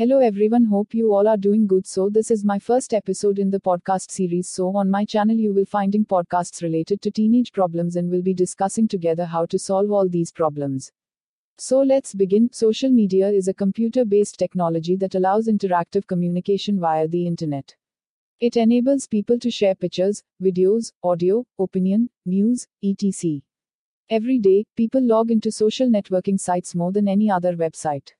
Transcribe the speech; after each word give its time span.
Hello 0.00 0.18
everyone, 0.18 0.64
hope 0.64 0.94
you 0.94 1.12
all 1.14 1.28
are 1.28 1.36
doing 1.36 1.66
good. 1.66 1.86
So 1.86 2.08
this 2.08 2.30
is 2.30 2.42
my 2.42 2.58
first 2.58 2.94
episode 2.94 3.38
in 3.38 3.50
the 3.50 3.60
podcast 3.60 4.10
series. 4.10 4.48
So 4.48 4.74
on 4.74 4.90
my 4.90 5.04
channel 5.04 5.36
you 5.36 5.52
will 5.52 5.66
finding 5.66 6.06
podcasts 6.06 6.62
related 6.62 7.02
to 7.02 7.10
teenage 7.10 7.52
problems 7.52 7.96
and 7.96 8.10
we'll 8.10 8.22
be 8.22 8.32
discussing 8.32 8.88
together 8.88 9.26
how 9.26 9.44
to 9.44 9.58
solve 9.58 9.92
all 9.92 10.08
these 10.08 10.32
problems. 10.32 10.90
So 11.58 11.80
let's 11.80 12.14
begin. 12.14 12.48
Social 12.50 12.88
media 12.88 13.28
is 13.28 13.46
a 13.46 13.52
computer 13.52 14.06
based 14.06 14.38
technology 14.38 14.96
that 14.96 15.16
allows 15.16 15.48
interactive 15.48 16.06
communication 16.06 16.80
via 16.80 17.06
the 17.06 17.26
internet. 17.26 17.76
It 18.40 18.56
enables 18.56 19.06
people 19.06 19.38
to 19.38 19.50
share 19.50 19.74
pictures, 19.74 20.22
videos, 20.42 20.92
audio, 21.04 21.44
opinion, 21.58 22.08
news, 22.24 22.66
etc. 22.82 23.42
Every 24.08 24.38
day, 24.38 24.64
people 24.78 25.02
log 25.02 25.30
into 25.30 25.52
social 25.52 25.90
networking 25.90 26.40
sites 26.40 26.74
more 26.74 26.90
than 26.90 27.06
any 27.06 27.30
other 27.30 27.54
website. 27.54 28.12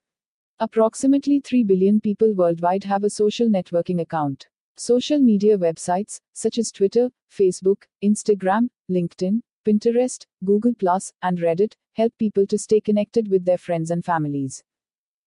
Approximately 0.63 1.39
3 1.39 1.63
billion 1.63 1.99
people 1.99 2.35
worldwide 2.35 2.83
have 2.83 3.03
a 3.03 3.09
social 3.09 3.47
networking 3.49 3.99
account. 3.99 4.47
Social 4.77 5.17
media 5.17 5.57
websites, 5.57 6.19
such 6.33 6.59
as 6.59 6.71
Twitter, 6.71 7.09
Facebook, 7.35 7.85
Instagram, 8.03 8.69
LinkedIn, 8.87 9.41
Pinterest, 9.65 10.23
Google, 10.45 10.73
and 11.23 11.39
Reddit, 11.39 11.73
help 11.93 12.13
people 12.19 12.45
to 12.45 12.59
stay 12.59 12.79
connected 12.79 13.27
with 13.27 13.43
their 13.43 13.57
friends 13.57 13.89
and 13.89 14.05
families. 14.05 14.63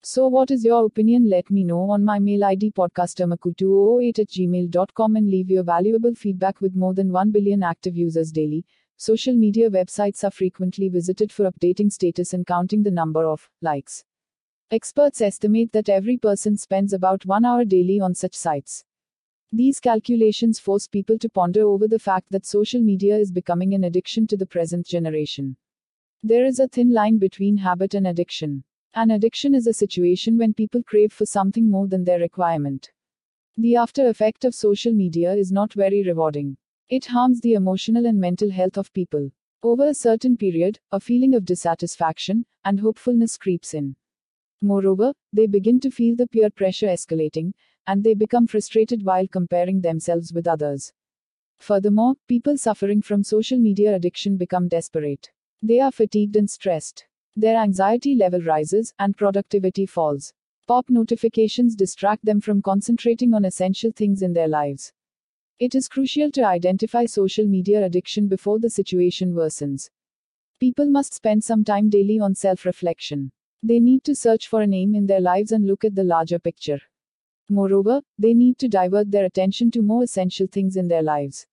So, 0.04 0.28
what 0.28 0.52
is 0.52 0.64
your 0.64 0.86
opinion? 0.86 1.28
Let 1.28 1.50
me 1.50 1.64
know 1.64 1.90
on 1.90 2.04
my 2.04 2.20
mail 2.20 2.44
ID 2.44 2.70
podcastermaku2008 2.70 4.20
at 4.20 4.28
gmail.com 4.28 5.16
and 5.16 5.28
leave 5.28 5.50
your 5.50 5.64
valuable 5.64 6.14
feedback 6.14 6.60
with 6.60 6.76
more 6.76 6.94
than 6.94 7.10
1 7.10 7.32
billion 7.32 7.64
active 7.64 7.96
users 7.96 8.30
daily. 8.30 8.64
Social 8.98 9.34
media 9.34 9.68
websites 9.68 10.22
are 10.22 10.30
frequently 10.30 10.88
visited 10.88 11.32
for 11.32 11.50
updating 11.50 11.90
status 11.90 12.34
and 12.34 12.46
counting 12.46 12.84
the 12.84 12.92
number 12.92 13.26
of 13.26 13.50
likes. 13.60 14.04
Experts 14.70 15.20
estimate 15.20 15.72
that 15.72 15.90
every 15.90 16.16
person 16.16 16.56
spends 16.56 16.94
about 16.94 17.26
one 17.26 17.44
hour 17.44 17.64
daily 17.64 18.00
on 18.00 18.14
such 18.14 18.34
sites. 18.34 18.82
These 19.52 19.78
calculations 19.78 20.58
force 20.58 20.88
people 20.88 21.18
to 21.18 21.28
ponder 21.28 21.62
over 21.62 21.86
the 21.86 21.98
fact 21.98 22.30
that 22.30 22.46
social 22.46 22.80
media 22.80 23.16
is 23.16 23.30
becoming 23.30 23.74
an 23.74 23.84
addiction 23.84 24.26
to 24.28 24.36
the 24.38 24.46
present 24.46 24.86
generation. 24.86 25.56
There 26.22 26.46
is 26.46 26.58
a 26.58 26.66
thin 26.66 26.92
line 26.92 27.18
between 27.18 27.58
habit 27.58 27.92
and 27.92 28.06
addiction. 28.06 28.64
An 28.94 29.10
addiction 29.10 29.54
is 29.54 29.66
a 29.66 29.74
situation 29.74 30.38
when 30.38 30.54
people 30.54 30.82
crave 30.82 31.12
for 31.12 31.26
something 31.26 31.70
more 31.70 31.86
than 31.86 32.04
their 32.04 32.18
requirement. 32.18 32.90
The 33.58 33.76
after 33.76 34.08
effect 34.08 34.46
of 34.46 34.54
social 34.54 34.94
media 34.94 35.34
is 35.34 35.52
not 35.52 35.74
very 35.74 36.02
rewarding. 36.02 36.56
It 36.88 37.04
harms 37.04 37.40
the 37.42 37.52
emotional 37.52 38.06
and 38.06 38.18
mental 38.18 38.50
health 38.50 38.78
of 38.78 38.92
people. 38.94 39.30
Over 39.62 39.88
a 39.88 39.94
certain 39.94 40.38
period, 40.38 40.80
a 40.90 41.00
feeling 41.00 41.34
of 41.34 41.44
dissatisfaction 41.44 42.46
and 42.64 42.80
hopefulness 42.80 43.36
creeps 43.36 43.74
in. 43.74 43.94
Moreover, 44.64 45.12
they 45.30 45.46
begin 45.46 45.78
to 45.80 45.90
feel 45.90 46.16
the 46.16 46.26
peer 46.26 46.48
pressure 46.48 46.86
escalating, 46.86 47.52
and 47.86 48.02
they 48.02 48.14
become 48.14 48.46
frustrated 48.46 49.04
while 49.04 49.28
comparing 49.28 49.82
themselves 49.82 50.32
with 50.32 50.48
others. 50.48 50.90
Furthermore, 51.58 52.14
people 52.28 52.56
suffering 52.56 53.02
from 53.02 53.22
social 53.22 53.58
media 53.58 53.94
addiction 53.94 54.38
become 54.38 54.68
desperate. 54.68 55.30
They 55.60 55.80
are 55.80 55.92
fatigued 55.92 56.36
and 56.36 56.48
stressed. 56.48 57.04
Their 57.36 57.58
anxiety 57.58 58.14
level 58.14 58.40
rises, 58.40 58.94
and 58.98 59.14
productivity 59.14 59.84
falls. 59.84 60.32
Pop 60.66 60.88
notifications 60.88 61.76
distract 61.76 62.24
them 62.24 62.40
from 62.40 62.62
concentrating 62.62 63.34
on 63.34 63.44
essential 63.44 63.90
things 63.90 64.22
in 64.22 64.32
their 64.32 64.48
lives. 64.48 64.94
It 65.58 65.74
is 65.74 65.88
crucial 65.88 66.30
to 66.30 66.46
identify 66.46 67.04
social 67.04 67.46
media 67.46 67.84
addiction 67.84 68.28
before 68.28 68.58
the 68.58 68.70
situation 68.70 69.34
worsens. 69.34 69.90
People 70.58 70.88
must 70.88 71.12
spend 71.12 71.44
some 71.44 71.64
time 71.64 71.90
daily 71.90 72.18
on 72.18 72.34
self 72.34 72.64
reflection. 72.64 73.30
They 73.62 73.80
need 73.80 74.04
to 74.04 74.14
search 74.14 74.48
for 74.48 74.60
an 74.60 74.74
aim 74.74 74.94
in 74.94 75.06
their 75.06 75.20
lives 75.20 75.52
and 75.52 75.66
look 75.66 75.84
at 75.84 75.94
the 75.94 76.04
larger 76.04 76.38
picture. 76.38 76.80
Moreover, 77.48 78.02
they 78.18 78.34
need 78.34 78.58
to 78.58 78.68
divert 78.68 79.10
their 79.10 79.24
attention 79.24 79.70
to 79.72 79.82
more 79.82 80.02
essential 80.02 80.46
things 80.46 80.76
in 80.76 80.88
their 80.88 81.02
lives. 81.02 81.46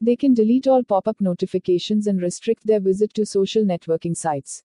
They 0.00 0.16
can 0.16 0.34
delete 0.34 0.66
all 0.66 0.82
pop 0.82 1.06
up 1.06 1.20
notifications 1.20 2.06
and 2.06 2.22
restrict 2.22 2.66
their 2.66 2.80
visit 2.80 3.12
to 3.14 3.26
social 3.26 3.64
networking 3.64 4.16
sites. 4.16 4.62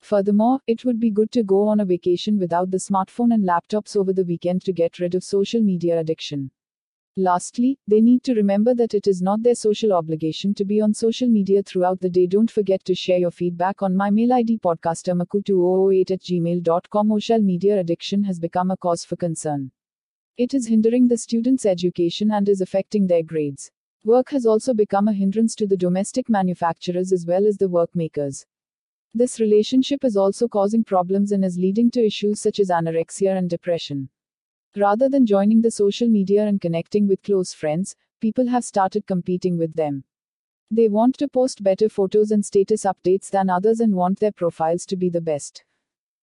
Furthermore, 0.00 0.60
it 0.66 0.84
would 0.84 0.98
be 0.98 1.10
good 1.10 1.30
to 1.32 1.44
go 1.44 1.68
on 1.68 1.78
a 1.78 1.84
vacation 1.84 2.38
without 2.38 2.70
the 2.70 2.78
smartphone 2.78 3.32
and 3.32 3.44
laptops 3.44 3.96
over 3.96 4.12
the 4.12 4.24
weekend 4.24 4.62
to 4.62 4.72
get 4.72 4.98
rid 4.98 5.14
of 5.14 5.22
social 5.22 5.60
media 5.60 6.00
addiction. 6.00 6.50
Lastly, 7.16 7.78
they 7.86 8.00
need 8.00 8.22
to 8.22 8.32
remember 8.32 8.74
that 8.74 8.94
it 8.94 9.06
is 9.06 9.20
not 9.20 9.42
their 9.42 9.54
social 9.54 9.92
obligation 9.92 10.54
to 10.54 10.64
be 10.64 10.80
on 10.80 10.94
social 10.94 11.28
media 11.28 11.62
throughout 11.62 12.00
the 12.00 12.08
day. 12.08 12.26
Don't 12.26 12.50
forget 12.50 12.82
to 12.86 12.94
share 12.94 13.18
your 13.18 13.30
feedback 13.30 13.82
on 13.82 13.94
my 13.94 14.08
mail 14.08 14.32
ID 14.32 14.58
podcastermaku2008 14.60 16.10
at 16.10 16.20
gmail.com. 16.20 17.10
Social 17.10 17.38
media 17.40 17.78
addiction 17.78 18.24
has 18.24 18.38
become 18.38 18.70
a 18.70 18.78
cause 18.78 19.04
for 19.04 19.16
concern. 19.16 19.70
It 20.38 20.54
is 20.54 20.66
hindering 20.66 21.06
the 21.06 21.18
students' 21.18 21.66
education 21.66 22.30
and 22.30 22.48
is 22.48 22.62
affecting 22.62 23.06
their 23.06 23.22
grades. 23.22 23.70
Work 24.06 24.30
has 24.30 24.46
also 24.46 24.72
become 24.72 25.06
a 25.06 25.12
hindrance 25.12 25.54
to 25.56 25.66
the 25.66 25.76
domestic 25.76 26.30
manufacturers 26.30 27.12
as 27.12 27.26
well 27.26 27.46
as 27.46 27.58
the 27.58 27.68
work 27.68 27.94
makers. 27.94 28.46
This 29.12 29.38
relationship 29.38 30.02
is 30.02 30.16
also 30.16 30.48
causing 30.48 30.82
problems 30.82 31.32
and 31.32 31.44
is 31.44 31.58
leading 31.58 31.90
to 31.90 32.06
issues 32.06 32.40
such 32.40 32.58
as 32.58 32.70
anorexia 32.70 33.36
and 33.36 33.50
depression. 33.50 34.08
Rather 34.76 35.08
than 35.08 35.26
joining 35.26 35.60
the 35.60 35.70
social 35.70 36.08
media 36.08 36.46
and 36.46 36.60
connecting 36.60 37.06
with 37.06 37.22
close 37.22 37.52
friends, 37.52 37.94
people 38.20 38.46
have 38.46 38.64
started 38.64 39.06
competing 39.06 39.58
with 39.58 39.74
them. 39.74 40.04
They 40.70 40.88
want 40.88 41.18
to 41.18 41.28
post 41.28 41.62
better 41.62 41.90
photos 41.90 42.30
and 42.30 42.42
status 42.42 42.84
updates 42.84 43.28
than 43.28 43.50
others 43.50 43.80
and 43.80 43.94
want 43.94 44.20
their 44.20 44.32
profiles 44.32 44.86
to 44.86 44.96
be 44.96 45.10
the 45.10 45.20
best. 45.20 45.64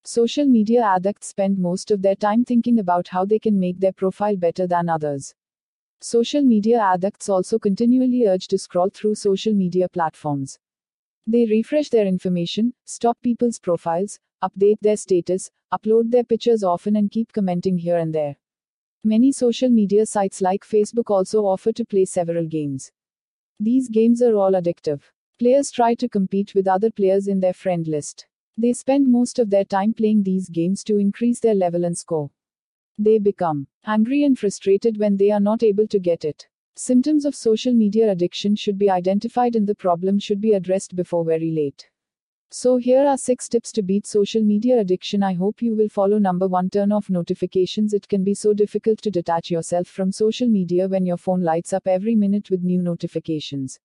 Social 0.04 0.46
media 0.46 0.82
addicts 0.82 1.28
spend 1.28 1.60
most 1.60 1.92
of 1.92 2.02
their 2.02 2.16
time 2.16 2.44
thinking 2.44 2.80
about 2.80 3.10
how 3.10 3.26
they 3.26 3.38
can 3.38 3.60
make 3.60 3.80
their 3.80 3.94
profile 3.94 4.36
better 4.36 4.66
than 4.66 4.90
others. 4.90 5.36
Social 6.02 6.42
media 6.42 6.80
addicts 6.80 7.30
also 7.30 7.60
continually 7.60 8.26
urge 8.26 8.48
to 8.48 8.58
scroll 8.58 8.90
through 8.90 9.14
social 9.14 9.54
media 9.54 9.88
platforms. 9.90 10.58
They 11.28 11.46
refresh 11.46 11.90
their 11.90 12.08
information, 12.08 12.74
stop 12.86 13.22
people's 13.22 13.60
profiles, 13.60 14.20
update 14.44 14.80
their 14.82 14.98
status, 14.98 15.52
upload 15.74 16.12
their 16.12 16.24
pictures 16.24 16.64
often, 16.64 16.96
and 16.96 17.12
keep 17.12 17.32
commenting 17.34 17.78
here 17.78 17.98
and 17.98 18.14
there. 18.14 18.36
Many 19.04 19.32
social 19.32 19.70
media 19.70 20.06
sites 20.06 20.42
like 20.42 20.64
Facebook 20.64 21.10
also 21.10 21.46
offer 21.46 21.72
to 21.72 21.86
play 21.86 22.06
several 22.06 22.46
games. 22.46 22.92
These 23.60 23.90
games 23.90 24.22
are 24.22 24.36
all 24.36 24.52
addictive. 24.52 25.02
Players 25.38 25.72
try 25.72 25.96
to 25.96 26.10
compete 26.10 26.54
with 26.54 26.68
other 26.68 26.92
players 26.92 27.28
in 27.28 27.40
their 27.40 27.54
friend 27.54 27.88
list. 27.88 28.28
They 28.58 28.74
spend 28.74 29.10
most 29.10 29.40
of 29.40 29.50
their 29.50 29.64
time 29.64 29.94
playing 29.94 30.24
these 30.24 30.50
games 30.50 30.84
to 30.84 30.98
increase 30.98 31.40
their 31.40 31.56
level 31.56 31.86
and 31.86 31.98
score. 31.98 32.30
They 32.98 33.20
become 33.20 33.68
angry 33.86 34.26
and 34.26 34.38
frustrated 34.38 34.98
when 34.98 35.16
they 35.16 35.32
are 35.32 35.40
not 35.40 35.64
able 35.64 35.88
to 35.88 36.00
get 36.00 36.26
it. 36.26 36.48
Symptoms 36.76 37.24
of 37.24 37.36
social 37.36 37.74
media 37.74 38.12
addiction 38.12 38.56
should 38.56 38.78
be 38.78 38.90
identified 38.90 39.56
and 39.56 39.66
the 39.66 39.76
problem 39.76 40.20
should 40.20 40.42
be 40.42 40.54
addressed 40.54 40.96
before 40.96 41.24
very 41.24 41.52
late. 41.52 41.90
So 42.52 42.78
here 42.78 43.06
are 43.06 43.16
6 43.16 43.48
tips 43.48 43.72
to 43.74 43.84
beat 43.84 44.08
social 44.08 44.42
media 44.42 44.80
addiction. 44.80 45.22
I 45.22 45.34
hope 45.34 45.62
you 45.62 45.76
will 45.76 45.88
follow 45.88 46.18
number 46.18 46.48
1 46.48 46.72
turn 46.72 46.92
off 46.92 47.08
notifications. 47.08 47.94
It 47.94 48.10
can 48.10 48.24
be 48.24 48.34
so 48.34 48.54
difficult 48.54 49.04
to 49.04 49.12
detach 49.12 49.52
yourself 49.52 49.88
from 49.88 50.12
social 50.12 50.48
media 50.48 50.88
when 50.88 51.06
your 51.06 51.18
phone 51.18 51.44
lights 51.44 51.74
up 51.74 51.86
every 51.86 52.16
minute 52.16 52.50
with 52.50 52.64
new 52.64 52.82
notifications. 52.82 53.80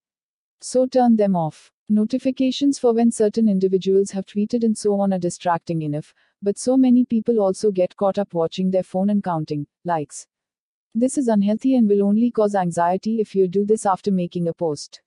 So 0.63 0.87
turn 0.87 1.17
them 1.17 1.37
off. 1.37 1.71
Notifications 1.91 2.79
for 2.79 2.95
when 2.95 3.11
certain 3.11 3.51
individuals 3.51 4.13
have 4.13 4.25
tweeted 4.25 4.65
and 4.65 4.79
so 4.79 4.99
on 4.99 5.13
are 5.13 5.19
distracting 5.19 5.83
enough, 5.83 6.15
but 6.41 6.57
so 6.57 6.79
many 6.79 7.05
people 7.05 7.41
also 7.41 7.71
get 7.71 7.95
caught 7.97 8.19
up 8.19 8.33
watching 8.33 8.71
their 8.71 8.83
phone 8.83 9.11
and 9.11 9.23
counting 9.23 9.67
likes. 9.85 10.27
This 10.95 11.19
is 11.19 11.29
unhealthy 11.29 11.75
and 11.75 11.87
will 11.87 12.03
only 12.03 12.31
cause 12.31 12.55
anxiety 12.55 13.21
if 13.21 13.35
you 13.35 13.47
do 13.47 13.67
this 13.67 13.85
after 13.85 14.11
making 14.11 14.49
a 14.49 14.55
post. 14.55 15.03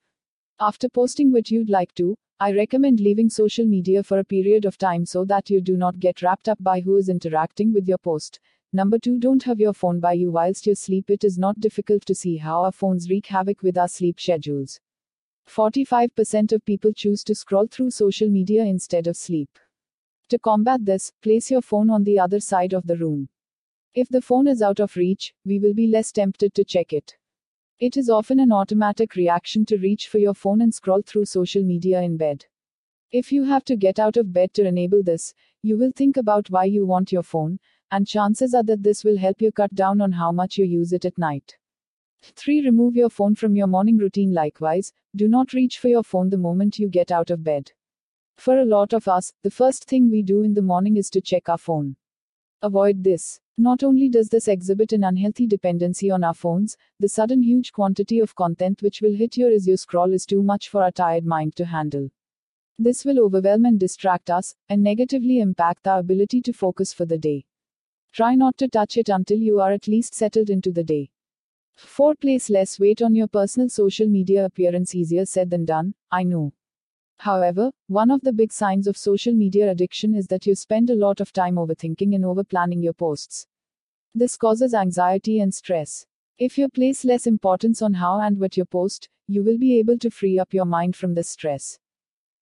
After 0.60 0.90
posting 0.90 1.32
what 1.32 1.50
you'd 1.50 1.72
like 1.72 1.96
to, 1.96 2.16
I 2.40 2.52
recommend 2.52 3.00
leaving 3.00 3.32
social 3.32 3.66
media 3.66 4.04
for 4.04 4.20
a 4.20 4.24
period 4.24 4.66
of 4.66 4.78
time 4.78 5.08
so 5.08 5.26
that 5.26 5.50
you 5.50 5.60
do 5.60 5.76
not 5.76 5.98
get 5.98 6.22
wrapped 6.22 6.48
up 6.48 6.62
by 6.62 6.82
who 6.82 6.98
is 6.98 7.10
interacting 7.10 7.74
with 7.74 7.88
your 7.88 7.98
post. 7.98 8.40
Number 8.72 9.00
2 9.00 9.18
Don't 9.18 9.42
have 9.42 9.60
your 9.60 9.74
phone 9.74 10.00
by 10.00 10.14
you 10.14 10.30
whilst 10.30 10.68
you 10.68 10.76
sleep. 10.76 11.10
It 11.10 11.24
is 11.24 11.40
not 11.40 11.60
difficult 11.60 12.06
to 12.06 12.14
see 12.14 12.38
how 12.38 12.64
our 12.64 12.72
phones 12.72 13.10
wreak 13.10 13.26
havoc 13.26 13.64
with 13.64 13.76
our 13.76 13.88
sleep 13.88 14.20
schedules. 14.20 14.80
45% 15.50 16.52
of 16.52 16.64
people 16.64 16.94
choose 16.94 17.24
to 17.24 17.34
scroll 17.34 17.66
through 17.66 17.90
social 17.90 18.30
media 18.30 18.64
instead 18.66 19.08
of 19.08 19.18
sleep. 19.18 19.50
To 20.30 20.38
combat 20.38 20.86
this, 20.86 21.12
place 21.24 21.50
your 21.50 21.64
phone 21.64 21.90
on 21.90 22.04
the 22.04 22.20
other 22.20 22.40
side 22.40 22.74
of 22.74 22.86
the 22.86 22.98
room. 22.98 23.30
If 23.96 24.10
the 24.10 24.22
phone 24.22 24.48
is 24.48 24.62
out 24.62 24.80
of 24.80 24.96
reach, 24.96 25.34
we 25.44 25.58
will 25.58 25.74
be 25.74 25.88
less 25.88 26.12
tempted 26.12 26.54
to 26.54 26.64
check 26.64 26.94
it. 26.94 27.18
It 27.80 27.96
is 27.96 28.10
often 28.10 28.40
an 28.40 28.52
automatic 28.52 29.14
reaction 29.14 29.64
to 29.66 29.78
reach 29.78 30.08
for 30.08 30.18
your 30.18 30.34
phone 30.34 30.62
and 30.62 30.74
scroll 30.74 31.04
through 31.06 31.26
social 31.26 31.62
media 31.62 32.02
in 32.02 32.18
bed. 32.18 32.44
If 33.12 33.32
you 33.32 33.44
have 33.44 33.64
to 33.66 33.76
get 33.76 34.00
out 34.00 34.18
of 34.18 34.34
bed 34.34 34.52
to 34.56 34.66
enable 34.66 35.04
this, 35.04 35.36
you 35.62 35.78
will 35.78 35.92
think 35.96 36.18
about 36.18 36.50
why 36.50 36.64
you 36.64 36.88
want 36.88 37.12
your 37.12 37.22
phone, 37.22 37.60
and 37.92 38.08
chances 38.08 38.56
are 38.56 38.64
that 38.64 38.82
this 38.82 39.04
will 39.04 39.20
help 39.20 39.44
you 39.44 39.52
cut 39.52 39.76
down 39.76 40.02
on 40.02 40.12
how 40.12 40.32
much 40.32 40.58
you 40.58 40.66
use 40.66 40.92
it 40.92 41.06
at 41.06 41.20
night. 41.20 41.56
3. 42.24 42.62
Remove 42.62 42.96
your 42.96 43.12
phone 43.12 43.36
from 43.36 43.56
your 43.56 43.68
morning 43.68 44.00
routine. 44.00 44.34
Likewise, 44.34 44.92
do 45.16 45.28
not 45.28 45.54
reach 45.54 45.78
for 45.78 45.88
your 45.88 46.04
phone 46.04 46.32
the 46.32 46.38
moment 46.38 46.80
you 46.80 46.90
get 46.90 47.12
out 47.12 47.30
of 47.30 47.44
bed. 47.44 47.72
For 48.38 48.58
a 48.58 48.66
lot 48.66 48.92
of 48.94 49.08
us, 49.08 49.34
the 49.44 49.52
first 49.52 49.86
thing 49.86 50.10
we 50.10 50.24
do 50.24 50.42
in 50.42 50.56
the 50.56 50.64
morning 50.64 50.98
is 50.98 51.12
to 51.12 51.22
check 51.22 51.48
our 51.48 51.60
phone. 51.60 51.96
Avoid 52.64 53.04
this. 53.04 53.40
Not 53.60 53.84
only 53.84 54.10
does 54.10 54.30
this 54.30 54.48
exhibit 54.48 54.92
an 54.92 55.04
unhealthy 55.04 55.46
dependency 55.46 56.10
on 56.10 56.24
our 56.24 56.34
phones, 56.34 56.76
the 57.00 57.08
sudden 57.08 57.44
huge 57.44 57.72
quantity 57.72 58.20
of 58.20 58.36
content 58.36 58.82
which 58.82 59.02
will 59.02 59.14
hit 59.14 59.38
your 59.38 59.52
as 59.52 59.68
you 59.68 59.78
scroll 59.78 60.12
is 60.12 60.26
too 60.26 60.42
much 60.42 60.70
for 60.70 60.82
our 60.82 60.92
tired 60.92 61.26
mind 61.26 61.56
to 61.56 61.66
handle. 61.66 62.10
This 62.80 63.06
will 63.06 63.20
overwhelm 63.20 63.66
and 63.66 63.80
distract 63.80 64.32
us, 64.32 64.56
and 64.70 64.82
negatively 64.82 65.40
impact 65.40 65.88
our 65.88 66.00
ability 66.00 66.42
to 66.42 66.54
focus 66.54 66.94
for 66.94 67.06
the 67.06 67.18
day. 67.18 67.46
Try 68.12 68.34
not 68.34 68.58
to 68.58 68.68
touch 68.68 68.98
it 68.98 69.10
until 69.10 69.38
you 69.38 69.60
are 69.60 69.72
at 69.72 69.88
least 69.88 70.16
settled 70.16 70.50
into 70.50 70.72
the 70.72 70.84
day. 70.84 71.12
4. 71.76 72.16
Place 72.16 72.50
less 72.50 72.80
weight 72.80 73.04
on 73.04 73.14
your 73.14 73.28
personal 73.28 73.70
social 73.70 74.08
media 74.08 74.46
appearance. 74.46 74.96
Easier 74.96 75.26
said 75.26 75.52
than 75.52 75.66
done, 75.66 75.94
I 76.12 76.24
know. 76.24 76.54
However, 77.20 77.72
one 77.88 78.12
of 78.12 78.22
the 78.22 78.34
big 78.34 78.52
signs 78.52 78.88
of 78.88 78.98
social 78.98 79.34
media 79.34 79.72
addiction 79.72 80.16
is 80.16 80.28
that 80.28 80.46
you 80.46 80.56
spend 80.56 80.90
a 80.90 80.96
lot 80.96 81.20
of 81.20 81.34
time 81.34 81.56
overthinking 81.56 82.14
and 82.14 82.24
overplanning 82.24 82.84
your 82.84 82.94
posts. 82.94 83.48
This 84.14 84.38
causes 84.38 84.74
anxiety 84.74 85.40
and 85.40 85.54
stress. 85.54 86.06
If 86.38 86.58
you 86.58 86.70
place 86.70 87.04
less 87.04 87.26
importance 87.26 87.82
on 87.82 87.96
how 87.96 88.20
and 88.22 88.40
what 88.40 88.58
you 88.58 88.66
post, 88.66 89.10
you 89.28 89.44
will 89.44 89.58
be 89.58 89.80
able 89.80 89.98
to 90.00 90.12
free 90.12 90.38
up 90.38 90.54
your 90.54 90.66
mind 90.66 90.96
from 90.96 91.16
this 91.16 91.30
stress. 91.30 91.80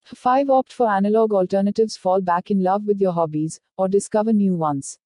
5. 0.04 0.50
Opt 0.50 0.72
for 0.72 0.88
analog 0.88 1.34
alternatives. 1.34 1.98
Fall 1.98 2.22
back 2.22 2.52
in 2.52 2.62
love 2.62 2.86
with 2.86 3.02
your 3.02 3.14
hobbies, 3.14 3.60
or 3.78 3.88
discover 3.88 4.34
new 4.34 4.56
ones. 4.56 5.00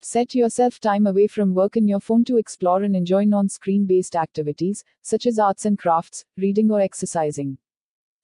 Set 0.00 0.34
yourself 0.34 0.80
time 0.80 1.06
away 1.06 1.28
from 1.28 1.54
work 1.54 1.76
and 1.76 1.88
your 1.88 2.00
phone 2.00 2.24
to 2.24 2.38
explore 2.38 2.82
and 2.82 2.96
enjoy 2.96 3.24
non 3.24 3.48
screen 3.48 3.84
based 3.86 4.16
activities, 4.16 4.82
such 5.02 5.26
as 5.26 5.38
arts 5.38 5.64
and 5.64 5.78
crafts, 5.78 6.24
reading, 6.36 6.72
or 6.72 6.80
exercising. 6.80 7.56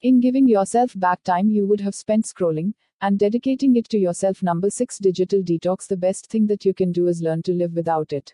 In 0.01 0.21
giving 0.21 0.47
yourself 0.47 0.97
back 0.97 1.23
time 1.23 1.49
you 1.49 1.67
would 1.67 1.81
have 1.81 1.93
spent 1.93 2.23
scrolling, 2.23 2.73
and 3.01 3.19
dedicating 3.19 3.75
it 3.75 3.89
to 3.89 3.97
yourself. 3.97 4.41
Number 4.41 4.69
6 4.69 4.97
Digital 4.99 5.41
detox 5.41 5.87
The 5.87 5.97
best 5.97 6.27
thing 6.27 6.47
that 6.47 6.63
you 6.63 6.73
can 6.73 6.93
do 6.93 7.07
is 7.07 7.21
learn 7.21 7.41
to 7.43 7.53
live 7.53 7.73
without 7.73 8.13
it. 8.13 8.33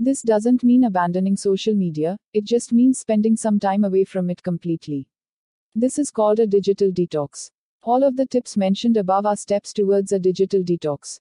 This 0.00 0.22
doesn't 0.22 0.64
mean 0.64 0.82
abandoning 0.82 1.36
social 1.36 1.74
media, 1.74 2.18
it 2.32 2.42
just 2.42 2.72
means 2.72 2.98
spending 2.98 3.36
some 3.36 3.60
time 3.60 3.84
away 3.84 4.02
from 4.02 4.28
it 4.28 4.42
completely. 4.42 5.06
This 5.72 6.00
is 6.00 6.10
called 6.10 6.40
a 6.40 6.48
digital 6.48 6.90
detox. 6.90 7.52
All 7.84 8.02
of 8.02 8.16
the 8.16 8.26
tips 8.26 8.56
mentioned 8.56 8.96
above 8.96 9.24
are 9.24 9.36
steps 9.36 9.72
towards 9.72 10.10
a 10.10 10.18
digital 10.18 10.64
detox. 10.64 11.20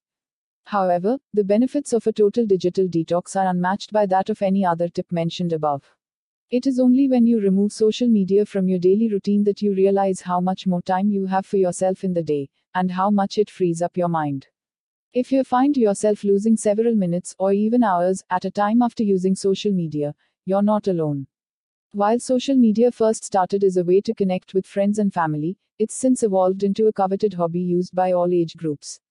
However, 0.66 1.20
the 1.36 1.44
benefits 1.44 1.94
of 1.94 2.08
a 2.08 2.12
total 2.12 2.48
digital 2.48 2.88
detox 2.88 3.36
are 3.36 3.48
unmatched 3.48 3.94
by 3.94 4.08
that 4.08 4.32
of 4.32 4.42
any 4.42 4.66
other 4.66 4.90
tip 4.90 5.12
mentioned 5.12 5.54
above. 5.54 5.84
It 6.50 6.66
is 6.66 6.80
only 6.80 7.10
when 7.10 7.28
you 7.28 7.42
remove 7.42 7.74
social 7.74 8.08
media 8.08 8.46
from 8.46 8.70
your 8.70 8.80
daily 8.80 9.10
routine 9.10 9.44
that 9.44 9.62
you 9.62 9.74
realize 9.74 10.22
how 10.22 10.40
much 10.40 10.66
more 10.66 10.82
time 10.82 11.10
you 11.10 11.26
have 11.26 11.46
for 11.46 11.58
yourself 11.58 12.06
in 12.06 12.14
the 12.14 12.24
day, 12.24 12.50
and 12.74 12.90
how 12.90 13.12
much 13.12 13.38
it 13.38 13.50
frees 13.50 13.82
up 13.82 13.98
your 13.98 14.08
mind. 14.08 14.48
If 15.14 15.30
you 15.30 15.44
find 15.44 15.76
yourself 15.76 16.24
losing 16.24 16.56
several 16.56 16.96
minutes 16.96 17.36
or 17.38 17.52
even 17.52 17.84
hours 17.84 18.24
at 18.30 18.46
a 18.46 18.52
time 18.52 18.82
after 18.82 19.04
using 19.04 19.36
social 19.36 19.74
media, 19.74 20.16
you're 20.46 20.62
not 20.62 20.88
alone. 20.88 21.28
While 21.92 22.20
social 22.20 22.56
media 22.56 22.94
first 22.94 23.26
started 23.26 23.66
as 23.66 23.76
a 23.76 23.84
way 23.84 24.00
to 24.00 24.14
connect 24.14 24.54
with 24.54 24.66
friends 24.66 25.00
and 25.00 25.14
family, 25.14 25.58
it's 25.80 25.96
since 25.96 26.24
evolved 26.24 26.64
into 26.64 26.88
a 26.88 26.94
coveted 26.94 27.34
hobby 27.34 27.60
used 27.60 27.94
by 27.94 28.14
all 28.14 28.32
age 28.32 28.56
groups. 28.56 29.02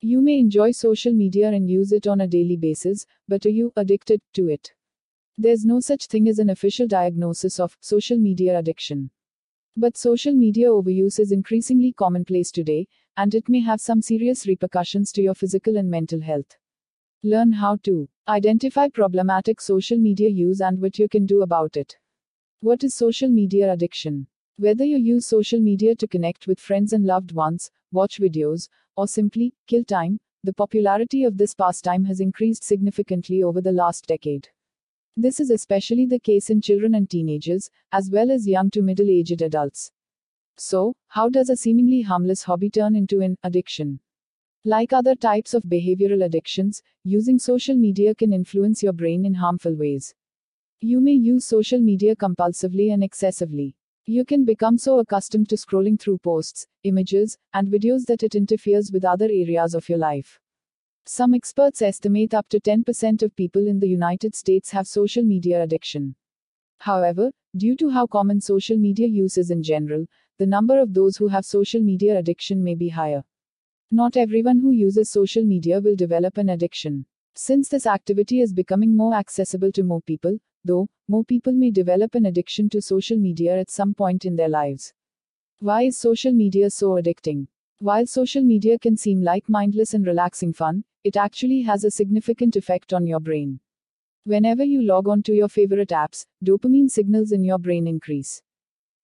You 0.00 0.20
may 0.20 0.40
enjoy 0.40 0.72
social 0.72 1.12
media 1.12 1.50
and 1.50 1.70
use 1.70 1.92
it 1.92 2.08
on 2.08 2.22
a 2.22 2.26
daily 2.26 2.56
basis, 2.56 3.06
but 3.28 3.46
are 3.46 3.50
you 3.50 3.72
addicted 3.76 4.20
to 4.34 4.48
it? 4.48 4.72
There's 5.38 5.64
no 5.64 5.80
such 5.80 6.06
thing 6.06 6.28
as 6.28 6.38
an 6.38 6.50
official 6.50 6.86
diagnosis 6.86 7.58
of 7.58 7.76
social 7.80 8.18
media 8.18 8.58
addiction. 8.58 9.10
But 9.76 9.96
social 9.96 10.34
media 10.34 10.68
overuse 10.68 11.18
is 11.18 11.32
increasingly 11.32 11.92
commonplace 11.94 12.50
today, 12.50 12.86
and 13.16 13.34
it 13.34 13.48
may 13.48 13.60
have 13.60 13.80
some 13.80 14.02
serious 14.02 14.46
repercussions 14.46 15.10
to 15.12 15.22
your 15.22 15.34
physical 15.34 15.78
and 15.78 15.90
mental 15.90 16.20
health. 16.20 16.58
Learn 17.22 17.50
how 17.52 17.76
to 17.84 18.10
identify 18.28 18.88
problematic 18.88 19.60
social 19.60 19.96
media 19.96 20.28
use 20.28 20.60
and 20.60 20.78
what 20.78 20.98
you 20.98 21.08
can 21.08 21.24
do 21.24 21.40
about 21.40 21.78
it. 21.78 21.96
What 22.60 22.84
is 22.84 22.94
social 22.94 23.30
media 23.30 23.72
addiction? 23.72 24.26
Whether 24.58 24.84
you 24.84 24.98
use 24.98 25.26
social 25.26 25.60
media 25.60 25.94
to 25.96 26.06
connect 26.06 26.46
with 26.46 26.60
friends 26.60 26.92
and 26.92 27.06
loved 27.06 27.32
ones, 27.32 27.70
watch 27.90 28.20
videos, 28.20 28.68
or 28.96 29.08
simply 29.08 29.54
kill 29.66 29.82
time, 29.84 30.20
the 30.44 30.52
popularity 30.52 31.24
of 31.24 31.38
this 31.38 31.54
pastime 31.54 32.04
has 32.04 32.20
increased 32.20 32.64
significantly 32.64 33.42
over 33.42 33.62
the 33.62 33.72
last 33.72 34.06
decade. 34.06 34.50
This 35.16 35.40
is 35.40 35.50
especially 35.50 36.06
the 36.06 36.18
case 36.18 36.48
in 36.48 36.62
children 36.62 36.94
and 36.94 37.08
teenagers, 37.08 37.68
as 37.92 38.08
well 38.10 38.30
as 38.30 38.48
young 38.48 38.70
to 38.70 38.80
middle 38.80 39.10
aged 39.10 39.42
adults. 39.42 39.92
So, 40.56 40.94
how 41.08 41.28
does 41.28 41.50
a 41.50 41.56
seemingly 41.56 42.00
harmless 42.00 42.44
hobby 42.44 42.70
turn 42.70 42.96
into 42.96 43.20
an 43.20 43.36
addiction? 43.42 44.00
Like 44.64 44.94
other 44.94 45.14
types 45.14 45.52
of 45.52 45.64
behavioral 45.64 46.24
addictions, 46.24 46.82
using 47.04 47.38
social 47.38 47.76
media 47.76 48.14
can 48.14 48.32
influence 48.32 48.82
your 48.82 48.94
brain 48.94 49.26
in 49.26 49.34
harmful 49.34 49.74
ways. 49.74 50.14
You 50.80 51.00
may 51.00 51.12
use 51.12 51.44
social 51.44 51.80
media 51.80 52.16
compulsively 52.16 52.90
and 52.90 53.04
excessively. 53.04 53.76
You 54.06 54.24
can 54.24 54.46
become 54.46 54.78
so 54.78 54.98
accustomed 54.98 55.50
to 55.50 55.56
scrolling 55.56 56.00
through 56.00 56.18
posts, 56.18 56.66
images, 56.84 57.36
and 57.52 57.68
videos 57.68 58.06
that 58.06 58.22
it 58.22 58.34
interferes 58.34 58.90
with 58.90 59.04
other 59.04 59.26
areas 59.26 59.74
of 59.74 59.88
your 59.88 59.98
life. 59.98 60.40
Some 61.04 61.34
experts 61.34 61.82
estimate 61.82 62.32
up 62.32 62.48
to 62.50 62.60
10% 62.60 63.22
of 63.22 63.34
people 63.34 63.66
in 63.66 63.80
the 63.80 63.88
United 63.88 64.36
States 64.36 64.70
have 64.70 64.86
social 64.86 65.24
media 65.24 65.60
addiction. 65.60 66.14
However, 66.78 67.32
due 67.56 67.76
to 67.76 67.90
how 67.90 68.06
common 68.06 68.40
social 68.40 68.78
media 68.78 69.08
use 69.08 69.36
is 69.36 69.50
in 69.50 69.64
general, 69.64 70.06
the 70.38 70.46
number 70.46 70.78
of 70.78 70.94
those 70.94 71.16
who 71.16 71.26
have 71.26 71.44
social 71.44 71.80
media 71.80 72.18
addiction 72.18 72.62
may 72.62 72.76
be 72.76 72.88
higher. 72.88 73.24
Not 73.90 74.16
everyone 74.16 74.60
who 74.60 74.70
uses 74.70 75.10
social 75.10 75.44
media 75.44 75.80
will 75.80 75.96
develop 75.96 76.38
an 76.38 76.50
addiction. 76.50 77.04
Since 77.34 77.68
this 77.68 77.86
activity 77.86 78.40
is 78.40 78.52
becoming 78.52 78.96
more 78.96 79.14
accessible 79.14 79.72
to 79.72 79.82
more 79.82 80.02
people, 80.02 80.38
though, 80.64 80.88
more 81.08 81.24
people 81.24 81.52
may 81.52 81.70
develop 81.70 82.14
an 82.14 82.26
addiction 82.26 82.68
to 82.70 82.80
social 82.80 83.18
media 83.18 83.58
at 83.58 83.70
some 83.70 83.92
point 83.92 84.24
in 84.24 84.36
their 84.36 84.48
lives. 84.48 84.92
Why 85.58 85.82
is 85.82 85.98
social 85.98 86.32
media 86.32 86.70
so 86.70 86.90
addicting? 86.90 87.48
While 87.82 88.06
social 88.06 88.44
media 88.44 88.78
can 88.78 88.96
seem 88.96 89.22
like 89.22 89.48
mindless 89.48 89.92
and 89.92 90.06
relaxing 90.06 90.52
fun, 90.52 90.84
it 91.02 91.16
actually 91.16 91.62
has 91.62 91.82
a 91.82 91.90
significant 91.90 92.54
effect 92.54 92.92
on 92.92 93.08
your 93.08 93.18
brain. 93.18 93.58
Whenever 94.22 94.62
you 94.62 94.82
log 94.82 95.08
on 95.08 95.20
to 95.24 95.32
your 95.32 95.48
favorite 95.48 95.88
apps, 95.88 96.24
dopamine 96.44 96.88
signals 96.88 97.32
in 97.32 97.42
your 97.42 97.58
brain 97.58 97.88
increase. 97.88 98.40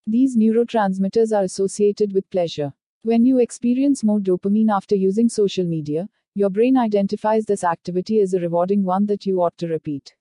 These 0.07 0.37
neurotransmitters 0.37 1.37
are 1.37 1.43
associated 1.43 2.13
with 2.13 2.31
pleasure. 2.31 2.73
When 3.03 3.27
you 3.27 3.41
experience 3.41 4.05
more 4.05 4.21
dopamine 4.21 4.71
after 4.71 4.95
using 4.95 5.29
social 5.29 5.65
media, 5.65 6.09
your 6.37 6.49
brain 6.49 6.77
identifies 6.77 7.47
this 7.47 7.65
activity 7.65 8.21
as 8.21 8.33
a 8.33 8.39
rewarding 8.39 8.85
one 8.85 9.07
that 9.07 9.27
you 9.27 9.43
ought 9.43 9.59
to 9.59 9.67
repeat. 9.67 10.15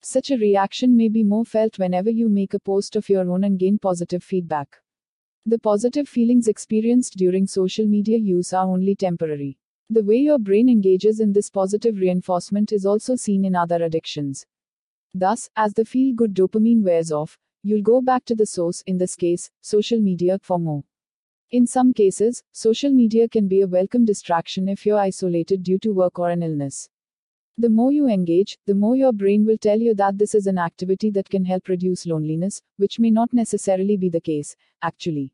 Such 0.00 0.32
a 0.32 0.38
reaction 0.38 0.96
may 0.96 1.08
be 1.08 1.22
more 1.22 1.44
felt 1.44 1.78
whenever 1.78 2.10
you 2.10 2.28
make 2.28 2.54
a 2.54 2.58
post 2.58 2.96
of 2.96 3.08
your 3.08 3.30
own 3.30 3.44
and 3.44 3.60
gain 3.60 3.78
positive 3.78 4.24
feedback. 4.24 4.78
The 5.44 5.58
positive 5.58 6.08
feelings 6.08 6.46
experienced 6.46 7.16
during 7.16 7.48
social 7.48 7.84
media 7.84 8.16
use 8.16 8.52
are 8.52 8.64
only 8.64 8.94
temporary. 8.94 9.58
The 9.90 10.04
way 10.04 10.18
your 10.18 10.38
brain 10.38 10.68
engages 10.68 11.18
in 11.18 11.32
this 11.32 11.50
positive 11.50 11.98
reinforcement 11.98 12.70
is 12.70 12.86
also 12.86 13.16
seen 13.16 13.44
in 13.44 13.56
other 13.56 13.82
addictions. 13.82 14.46
Thus, 15.12 15.50
as 15.56 15.74
the 15.74 15.84
feel 15.84 16.14
good 16.14 16.32
dopamine 16.32 16.84
wears 16.84 17.10
off, 17.10 17.40
you'll 17.64 17.82
go 17.82 18.00
back 18.00 18.24
to 18.26 18.36
the 18.36 18.46
source, 18.46 18.84
in 18.86 18.98
this 18.98 19.16
case, 19.16 19.50
social 19.60 20.00
media, 20.00 20.38
for 20.40 20.60
more. 20.60 20.84
In 21.50 21.66
some 21.66 21.92
cases, 21.92 22.44
social 22.52 22.92
media 22.92 23.28
can 23.28 23.48
be 23.48 23.62
a 23.62 23.66
welcome 23.66 24.04
distraction 24.04 24.68
if 24.68 24.86
you're 24.86 24.96
isolated 24.96 25.64
due 25.64 25.80
to 25.80 25.92
work 25.92 26.20
or 26.20 26.30
an 26.30 26.44
illness. 26.44 26.88
The 27.58 27.68
more 27.68 27.92
you 27.92 28.08
engage, 28.08 28.58
the 28.64 28.74
more 28.74 28.96
your 28.96 29.12
brain 29.12 29.44
will 29.44 29.58
tell 29.58 29.78
you 29.78 29.94
that 29.96 30.16
this 30.16 30.34
is 30.34 30.46
an 30.46 30.58
activity 30.58 31.10
that 31.10 31.28
can 31.28 31.44
help 31.44 31.68
reduce 31.68 32.06
loneliness, 32.06 32.62
which 32.78 32.98
may 32.98 33.10
not 33.10 33.32
necessarily 33.34 33.98
be 33.98 34.08
the 34.08 34.20
case, 34.20 34.56
actually. 34.80 35.32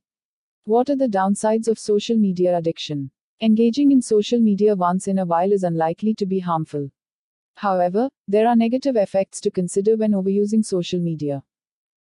What 0.65 0.91
are 0.91 0.97
the 0.97 1.07
downsides 1.09 1.69
of 1.69 1.79
social 1.79 2.17
media 2.17 2.57
addiction? 2.59 3.11
Engaging 3.41 3.93
in 3.93 4.03
social 4.03 4.41
media 4.41 4.75
once 4.75 5.07
in 5.07 5.21
a 5.21 5.25
while 5.25 5.53
is 5.53 5.63
unlikely 5.63 6.13
to 6.15 6.27
be 6.27 6.41
harmful. 6.41 6.91
However, 7.55 8.11
there 8.27 8.49
are 8.49 8.57
negative 8.57 8.97
effects 8.97 9.41
to 9.43 9.51
consider 9.51 9.97
when 9.97 10.13
overusing 10.13 10.65
social 10.65 11.01
media. 11.01 11.45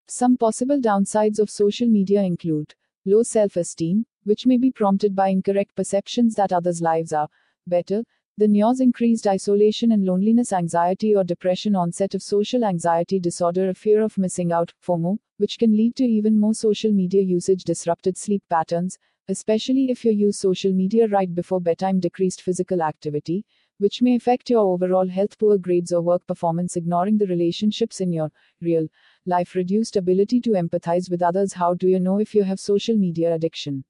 Some 0.08 0.36
possible 0.36 0.80
downsides 0.80 1.38
of 1.38 1.50
social 1.52 1.88
media 1.88 2.24
include 2.24 2.74
low 3.06 3.22
self 3.22 3.56
esteem, 3.56 4.06
which 4.24 4.48
may 4.48 4.58
be 4.58 4.72
prompted 4.72 5.16
by 5.16 5.30
incorrect 5.30 5.76
perceptions 5.76 6.34
that 6.36 6.52
others' 6.52 6.82
lives 6.82 7.14
are 7.14 7.30
better, 7.68 8.04
the 8.40 8.48
NIOS 8.48 8.82
increased 8.82 9.26
isolation 9.26 9.92
and 9.92 10.06
loneliness, 10.06 10.54
anxiety 10.54 11.16
or 11.16 11.24
depression, 11.24 11.76
onset 11.76 12.14
of 12.14 12.22
social 12.22 12.64
anxiety 12.64 13.20
disorder, 13.20 13.70
a 13.70 13.74
fear 13.74 14.04
of 14.04 14.16
missing 14.16 14.52
out, 14.52 14.72
FOMO, 14.80 15.18
which 15.38 15.58
can 15.58 15.76
lead 15.76 15.96
to 15.96 16.04
even 16.04 16.40
more 16.40 16.54
social 16.54 16.92
media 16.92 17.24
usage, 17.24 17.64
disrupted 17.64 18.16
sleep 18.16 18.44
patterns, 18.48 19.00
especially 19.28 19.90
if 19.90 20.06
you 20.06 20.12
use 20.12 20.38
social 20.38 20.72
media 20.72 21.08
right 21.08 21.34
before 21.34 21.60
bedtime, 21.60 22.00
decreased 22.00 22.44
physical 22.44 22.84
activity, 22.84 23.44
which 23.80 24.04
may 24.04 24.16
affect 24.16 24.52
your 24.52 24.72
overall 24.72 25.08
health, 25.08 25.36
poor 25.40 25.58
grades 25.58 25.92
or 25.92 26.02
work 26.02 26.24
performance, 26.28 26.76
ignoring 26.76 27.18
the 27.18 27.26
relationships 27.26 28.02
in 28.02 28.14
your 28.14 28.32
real 28.62 28.88
life, 29.26 29.56
reduced 29.56 29.96
ability 29.96 30.40
to 30.42 30.52
empathize 30.52 31.10
with 31.10 31.24
others. 31.24 31.54
How 31.54 31.74
do 31.74 31.88
you 31.88 32.00
know 32.00 32.20
if 32.20 32.36
you 32.36 32.44
have 32.44 32.60
social 32.60 32.98
media 32.98 33.34
addiction? 33.34 33.84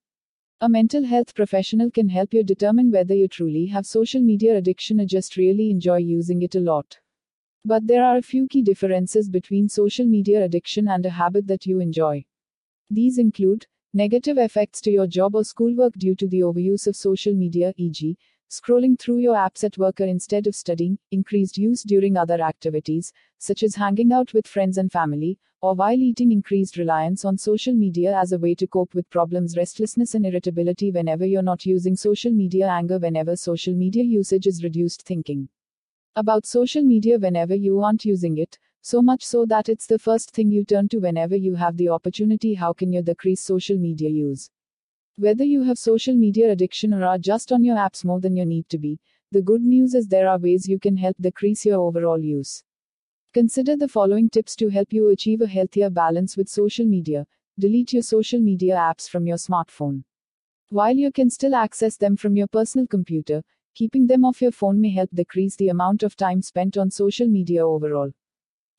A 0.60 0.68
mental 0.68 1.04
health 1.04 1.36
professional 1.36 1.92
can 1.92 2.10
help 2.10 2.34
you 2.34 2.44
determine 2.44 2.90
whether 2.90 3.14
you 3.14 3.28
truly 3.28 3.68
have 3.68 3.86
social 3.86 4.24
media 4.24 4.58
addiction 4.58 5.00
or 5.00 5.06
just 5.06 5.38
really 5.38 5.70
enjoy 5.70 5.98
using 5.98 6.42
it 6.42 6.56
a 6.56 6.60
lot. 6.60 6.98
But 7.64 7.86
there 7.86 8.04
are 8.04 8.18
a 8.18 8.24
few 8.24 8.48
key 8.48 8.64
differences 8.64 9.30
between 9.30 9.70
social 9.70 10.08
media 10.08 10.44
addiction 10.44 10.88
and 10.88 11.06
a 11.06 11.12
habit 11.12 11.46
that 11.46 11.68
you 11.68 11.80
enjoy. 11.80 12.26
These 12.90 13.20
include 13.20 13.68
negative 13.94 14.40
effects 14.40 14.82
to 14.82 14.90
your 14.90 15.06
job 15.06 15.36
or 15.36 15.44
schoolwork 15.44 15.94
due 15.94 16.16
to 16.16 16.28
the 16.28 16.40
overuse 16.40 16.88
of 16.88 16.96
social 16.96 17.36
media, 17.36 17.72
e.g., 17.78 18.18
scrolling 18.50 18.98
through 18.98 19.20
your 19.20 19.36
apps 19.36 19.64
at 19.64 19.78
work 19.78 20.02
or 20.02 20.06
instead 20.06 20.48
of 20.48 20.56
studying, 20.56 20.98
increased 21.12 21.60
use 21.60 21.84
during 21.84 22.18
other 22.18 22.42
activities, 22.42 23.14
such 23.38 23.62
as 23.62 23.76
hanging 23.76 24.12
out 24.12 24.34
with 24.34 24.48
friends 24.48 24.80
and 24.80 24.92
family, 24.92 25.38
or 25.62 25.74
while 25.74 25.98
eating, 25.98 26.32
increased 26.32 26.78
reliance 26.78 27.26
on 27.26 27.38
social 27.38 27.74
media 27.74 28.16
as 28.18 28.32
a 28.32 28.38
way 28.38 28.54
to 28.56 28.68
cope 28.68 28.94
with 28.94 29.10
problems, 29.10 29.58
restlessness, 29.58 30.14
and 30.14 30.26
irritability 30.26 30.92
whenever 30.92 31.26
you're 31.26 31.42
not 31.42 31.66
using 31.66 31.96
social 31.96 32.32
media, 32.32 32.68
anger 32.68 33.00
whenever 33.00 33.36
social 33.36 33.74
media 33.74 34.04
usage 34.04 34.46
is 34.48 34.64
reduced, 34.64 35.02
thinking 35.02 35.50
about 36.16 36.46
social 36.46 36.84
media 36.84 37.18
whenever 37.18 37.56
you 37.56 37.82
aren't 37.82 38.06
using 38.06 38.38
it, 38.38 38.58
so 38.82 39.02
much 39.02 39.24
so 39.24 39.46
that 39.46 39.70
it's 39.70 39.88
the 39.88 40.00
first 40.00 40.32
thing 40.32 40.52
you 40.52 40.64
turn 40.64 40.88
to 40.88 41.00
whenever 41.00 41.36
you 41.36 41.56
have 41.56 41.76
the 41.78 41.90
opportunity. 41.90 42.54
How 42.54 42.74
can 42.74 42.94
you 42.94 43.02
decrease 43.02 43.42
social 43.42 43.78
media 43.78 44.10
use? 44.10 44.50
Whether 45.18 45.44
you 45.44 45.64
have 45.64 45.78
social 45.78 46.16
media 46.16 46.52
addiction 46.52 46.94
or 46.94 47.04
are 47.04 47.18
just 47.18 47.52
on 47.52 47.64
your 47.64 47.78
apps 47.78 48.06
more 48.06 48.20
than 48.20 48.38
you 48.38 48.46
need 48.46 48.70
to 48.70 48.78
be, 48.78 49.00
the 49.32 49.42
good 49.42 49.62
news 49.62 49.94
is 49.94 50.08
there 50.08 50.30
are 50.30 50.38
ways 50.38 50.68
you 50.68 50.80
can 50.80 50.96
help 50.96 51.18
decrease 51.20 51.66
your 51.66 51.82
overall 51.82 52.20
use. 52.20 52.64
Consider 53.38 53.76
the 53.76 53.88
following 53.88 54.30
tips 54.30 54.56
to 54.56 54.70
help 54.70 54.92
you 54.92 55.10
achieve 55.10 55.42
a 55.42 55.48
healthier 55.48 55.92
balance 55.92 56.36
with 56.36 56.50
social 56.50 56.88
media. 56.88 57.24
Delete 57.60 57.94
your 57.94 58.02
social 58.02 58.42
media 58.42 58.76
apps 58.76 59.08
from 59.08 59.28
your 59.28 59.38
smartphone. 59.38 60.04
While 60.70 60.96
you 60.96 61.12
can 61.12 61.30
still 61.30 61.54
access 61.54 61.98
them 61.98 62.18
from 62.18 62.36
your 62.36 62.48
personal 62.48 62.88
computer, 62.88 63.44
Keeping 63.76 64.08
them 64.08 64.26
off 64.26 64.42
your 64.42 64.52
phone 64.52 64.82
may 64.82 64.90
help 64.90 65.12
decrease 65.14 65.56
the 65.56 65.70
amount 65.70 66.02
of 66.02 66.16
time 66.16 66.42
spent 66.42 66.80
on 66.80 66.90
social 66.90 67.28
media 67.28 67.64
overall. 67.64 68.10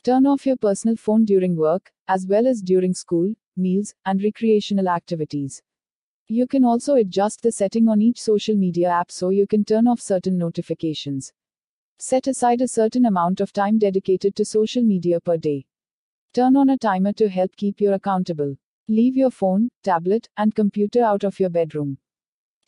Turn 0.02 0.26
off 0.26 0.44
your 0.44 0.56
personal 0.56 0.96
phone 0.96 1.24
during 1.24 1.54
work, 1.54 1.92
as 2.08 2.26
well 2.26 2.48
as 2.48 2.60
during 2.60 2.92
school, 2.94 3.32
meals, 3.56 3.94
and 4.06 4.20
recreational 4.24 4.88
activities. 4.88 5.62
You 6.26 6.48
can 6.48 6.64
also 6.64 6.94
adjust 6.94 7.42
the 7.42 7.52
setting 7.52 7.88
on 7.88 8.02
each 8.02 8.20
social 8.20 8.56
media 8.56 8.88
app 8.88 9.12
so 9.12 9.28
you 9.28 9.46
can 9.46 9.64
turn 9.64 9.86
off 9.86 10.00
certain 10.00 10.36
notifications. 10.36 11.32
Set 12.00 12.28
aside 12.28 12.61
a 12.61 12.69
certain 12.69 13.07
amount 13.07 13.40
of 13.40 13.52
time 13.52 13.76
dedicated 13.76 14.37
to 14.37 14.45
social 14.45 14.85
media 14.85 15.21
per 15.21 15.37
day. 15.37 15.67
Turn 16.33 16.57
on 16.57 16.71
a 16.71 16.78
timer 16.78 17.12
to 17.14 17.28
help 17.28 17.57
keep 17.57 17.81
you 17.81 17.93
accountable. 17.93 18.57
Leave 18.87 19.17
your 19.17 19.33
phone, 19.33 19.69
tablet, 19.83 20.28
and 20.37 20.55
computer 20.55 21.02
out 21.02 21.25
of 21.25 21.40
your 21.40 21.50
bedroom. 21.50 21.99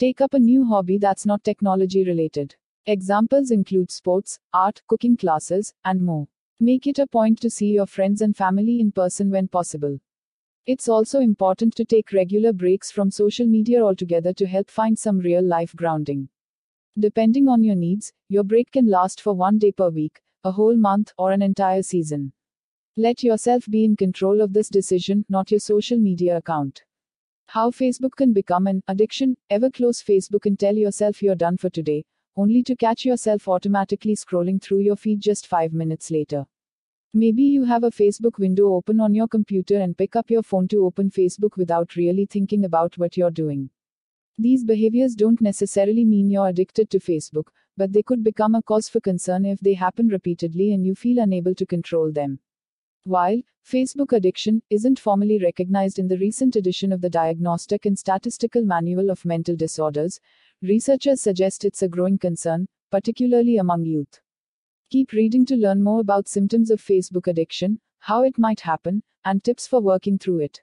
Take 0.01 0.21
up 0.21 0.35
a 0.35 0.39
new 0.39 0.65
hobby 0.65 0.99
that's 0.99 1.27
not 1.27 1.45
technology 1.45 2.05
related. 2.05 2.57
Examples 2.87 3.53
include 3.53 3.93
sports, 3.93 4.41
art, 4.53 4.83
cooking 4.89 5.17
classes, 5.17 5.73
and 5.85 6.03
more. 6.03 6.27
Make 6.59 6.89
it 6.89 6.99
a 6.99 7.07
point 7.07 7.41
to 7.43 7.51
see 7.51 7.69
your 7.69 7.87
friends 7.87 8.23
and 8.23 8.37
family 8.37 8.81
in 8.81 8.91
person 8.91 9.31
when 9.31 9.47
possible. 9.47 10.01
It's 10.67 10.89
also 10.89 11.21
important 11.21 11.77
to 11.77 11.85
take 11.85 12.13
regular 12.13 12.53
breaks 12.53 12.91
from 12.91 13.13
social 13.13 13.47
media 13.47 13.81
altogether 13.83 14.33
to 14.33 14.47
help 14.47 14.71
find 14.71 14.99
some 14.99 15.19
real 15.21 15.43
life 15.43 15.77
grounding. 15.77 16.29
Depending 16.99 17.49
on 17.49 17.63
your 17.63 17.77
needs, 17.77 18.13
your 18.29 18.43
break 18.43 18.73
can 18.73 18.87
last 18.87 19.21
for 19.21 19.33
one 19.33 19.59
day 19.59 19.71
per 19.71 19.91
week, 19.91 20.21
a 20.45 20.51
whole 20.51 20.77
month, 20.77 21.13
or 21.17 21.31
an 21.31 21.41
entire 21.41 21.83
season. 21.83 22.33
Let 22.97 23.23
yourself 23.23 23.65
be 23.71 23.85
in 23.85 23.95
control 23.95 24.41
of 24.41 24.53
this 24.53 24.69
decision, 24.69 25.25
not 25.29 25.51
your 25.51 25.61
social 25.61 25.99
media 25.99 26.37
account. 26.37 26.83
How 27.47 27.71
Facebook 27.71 28.17
can 28.17 28.33
become 28.33 28.67
an 28.67 28.83
addiction. 28.89 29.37
Ever 29.51 29.71
close 29.71 30.03
Facebook 30.03 30.47
and 30.47 30.59
tell 30.59 30.77
yourself 30.77 31.23
you're 31.23 31.35
done 31.37 31.57
for 31.57 31.71
today, 31.71 32.05
only 32.37 32.63
to 32.65 32.75
catch 32.75 33.05
yourself 33.05 33.49
automatically 33.49 34.17
scrolling 34.17 34.61
through 34.61 34.81
your 34.81 34.97
feed 34.97 35.21
just 35.21 35.47
five 35.47 35.73
minutes 35.73 36.11
later. 36.11 36.45
Maybe 37.15 37.43
you 37.43 37.65
have 37.65 37.85
a 37.85 37.91
Facebook 37.91 38.39
window 38.39 38.75
open 38.75 39.01
on 39.01 39.15
your 39.15 39.29
computer 39.29 39.81
and 39.81 39.97
pick 39.97 40.17
up 40.17 40.31
your 40.31 40.43
phone 40.43 40.69
to 40.69 40.85
open 40.85 41.11
Facebook 41.11 41.57
without 41.57 41.97
really 41.97 42.27
thinking 42.27 42.65
about 42.65 42.99
what 42.99 43.17
you're 43.17 43.31
doing. 43.31 43.71
These 44.39 44.65
behaviors 44.65 45.15
don't 45.15 45.41
necessarily 45.41 46.05
mean 46.05 46.31
you're 46.31 46.49
addicted 46.49 46.91
to 46.91 46.99
Facebook, 46.99 47.49
but 47.77 47.93
they 47.93 48.03
could 48.03 48.25
become 48.25 48.55
a 48.55 48.63
cause 48.63 48.89
for 48.89 49.01
concern 49.01 49.45
if 49.45 49.61
they 49.61 49.75
happen 49.75 50.09
repeatedly 50.09 50.73
and 50.73 50.85
you 50.85 50.95
feel 50.95 51.19
unable 51.19 51.55
to 51.55 51.67
control 51.67 52.13
them. 52.13 52.39
While 53.05 53.41
Facebook 53.65 54.13
addiction 54.13 54.63
isn't 54.69 54.99
formally 54.99 55.39
recognized 55.39 55.99
in 55.99 56.09
the 56.09 56.19
recent 56.19 56.57
edition 56.57 56.93
of 56.93 57.01
the 57.01 57.09
Diagnostic 57.09 57.87
and 57.87 57.99
Statistical 57.99 58.65
Manual 58.65 59.11
of 59.11 59.25
Mental 59.25 59.57
Disorders, 59.57 60.21
researchers 60.61 61.23
suggest 61.23 61.65
it's 61.65 61.83
a 61.83 61.89
growing 61.89 62.19
concern, 62.19 62.69
particularly 62.91 63.57
among 63.57 63.85
youth. 63.85 64.21
Keep 64.91 65.13
reading 65.13 65.47
to 65.47 65.57
learn 65.57 65.83
more 65.83 66.01
about 66.01 66.29
symptoms 66.29 66.71
of 66.71 66.83
Facebook 66.83 67.27
addiction, 67.27 67.81
how 68.01 68.23
it 68.23 68.39
might 68.39 68.61
happen, 68.61 69.03
and 69.25 69.45
tips 69.45 69.67
for 69.67 69.81
working 69.81 70.19
through 70.19 70.41
it. 70.41 70.61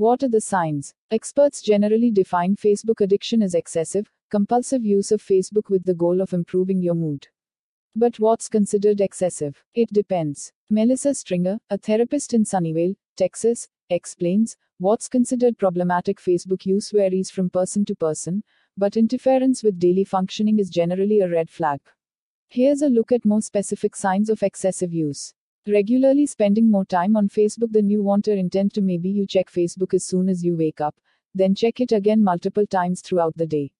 What 0.00 0.22
are 0.22 0.30
the 0.30 0.40
signs? 0.40 0.94
Experts 1.10 1.60
generally 1.60 2.10
define 2.10 2.56
Facebook 2.56 3.02
addiction 3.02 3.42
as 3.42 3.54
excessive, 3.54 4.10
compulsive 4.30 4.82
use 4.82 5.12
of 5.12 5.22
Facebook 5.22 5.68
with 5.68 5.84
the 5.84 5.92
goal 5.92 6.22
of 6.22 6.32
improving 6.32 6.80
your 6.80 6.94
mood. 6.94 7.28
But 7.94 8.18
what's 8.18 8.48
considered 8.48 9.02
excessive? 9.02 9.62
It 9.74 9.92
depends. 9.92 10.54
Melissa 10.70 11.12
Stringer, 11.12 11.58
a 11.68 11.76
therapist 11.76 12.32
in 12.32 12.44
Sunnyvale, 12.44 12.96
Texas, 13.18 13.68
explains 13.90 14.56
what's 14.78 15.06
considered 15.06 15.58
problematic 15.58 16.18
Facebook 16.18 16.64
use 16.64 16.90
varies 16.92 17.30
from 17.30 17.50
person 17.50 17.84
to 17.84 17.94
person, 17.94 18.42
but 18.78 18.96
interference 18.96 19.62
with 19.62 19.78
daily 19.78 20.04
functioning 20.04 20.58
is 20.58 20.70
generally 20.70 21.20
a 21.20 21.28
red 21.28 21.50
flag. 21.50 21.80
Here's 22.48 22.80
a 22.80 22.88
look 22.88 23.12
at 23.12 23.26
more 23.26 23.42
specific 23.42 23.94
signs 23.94 24.30
of 24.30 24.42
excessive 24.42 24.94
use. 24.94 25.34
Regularly 25.66 26.24
spending 26.26 26.70
more 26.70 26.86
time 26.86 27.16
on 27.16 27.28
Facebook 27.28 27.72
than 27.72 27.90
you 27.90 28.02
want 28.02 28.28
or 28.28 28.34
intend 28.34 28.72
to. 28.74 28.80
Maybe 28.80 29.10
you 29.10 29.26
check 29.26 29.50
Facebook 29.50 29.92
as 29.92 30.04
soon 30.04 30.28
as 30.28 30.42
you 30.42 30.56
wake 30.56 30.80
up, 30.80 30.94
then 31.34 31.54
check 31.54 31.80
it 31.80 31.92
again 31.92 32.24
multiple 32.24 32.66
times 32.66 33.02
throughout 33.02 33.36
the 33.36 33.46
day. 33.46 33.70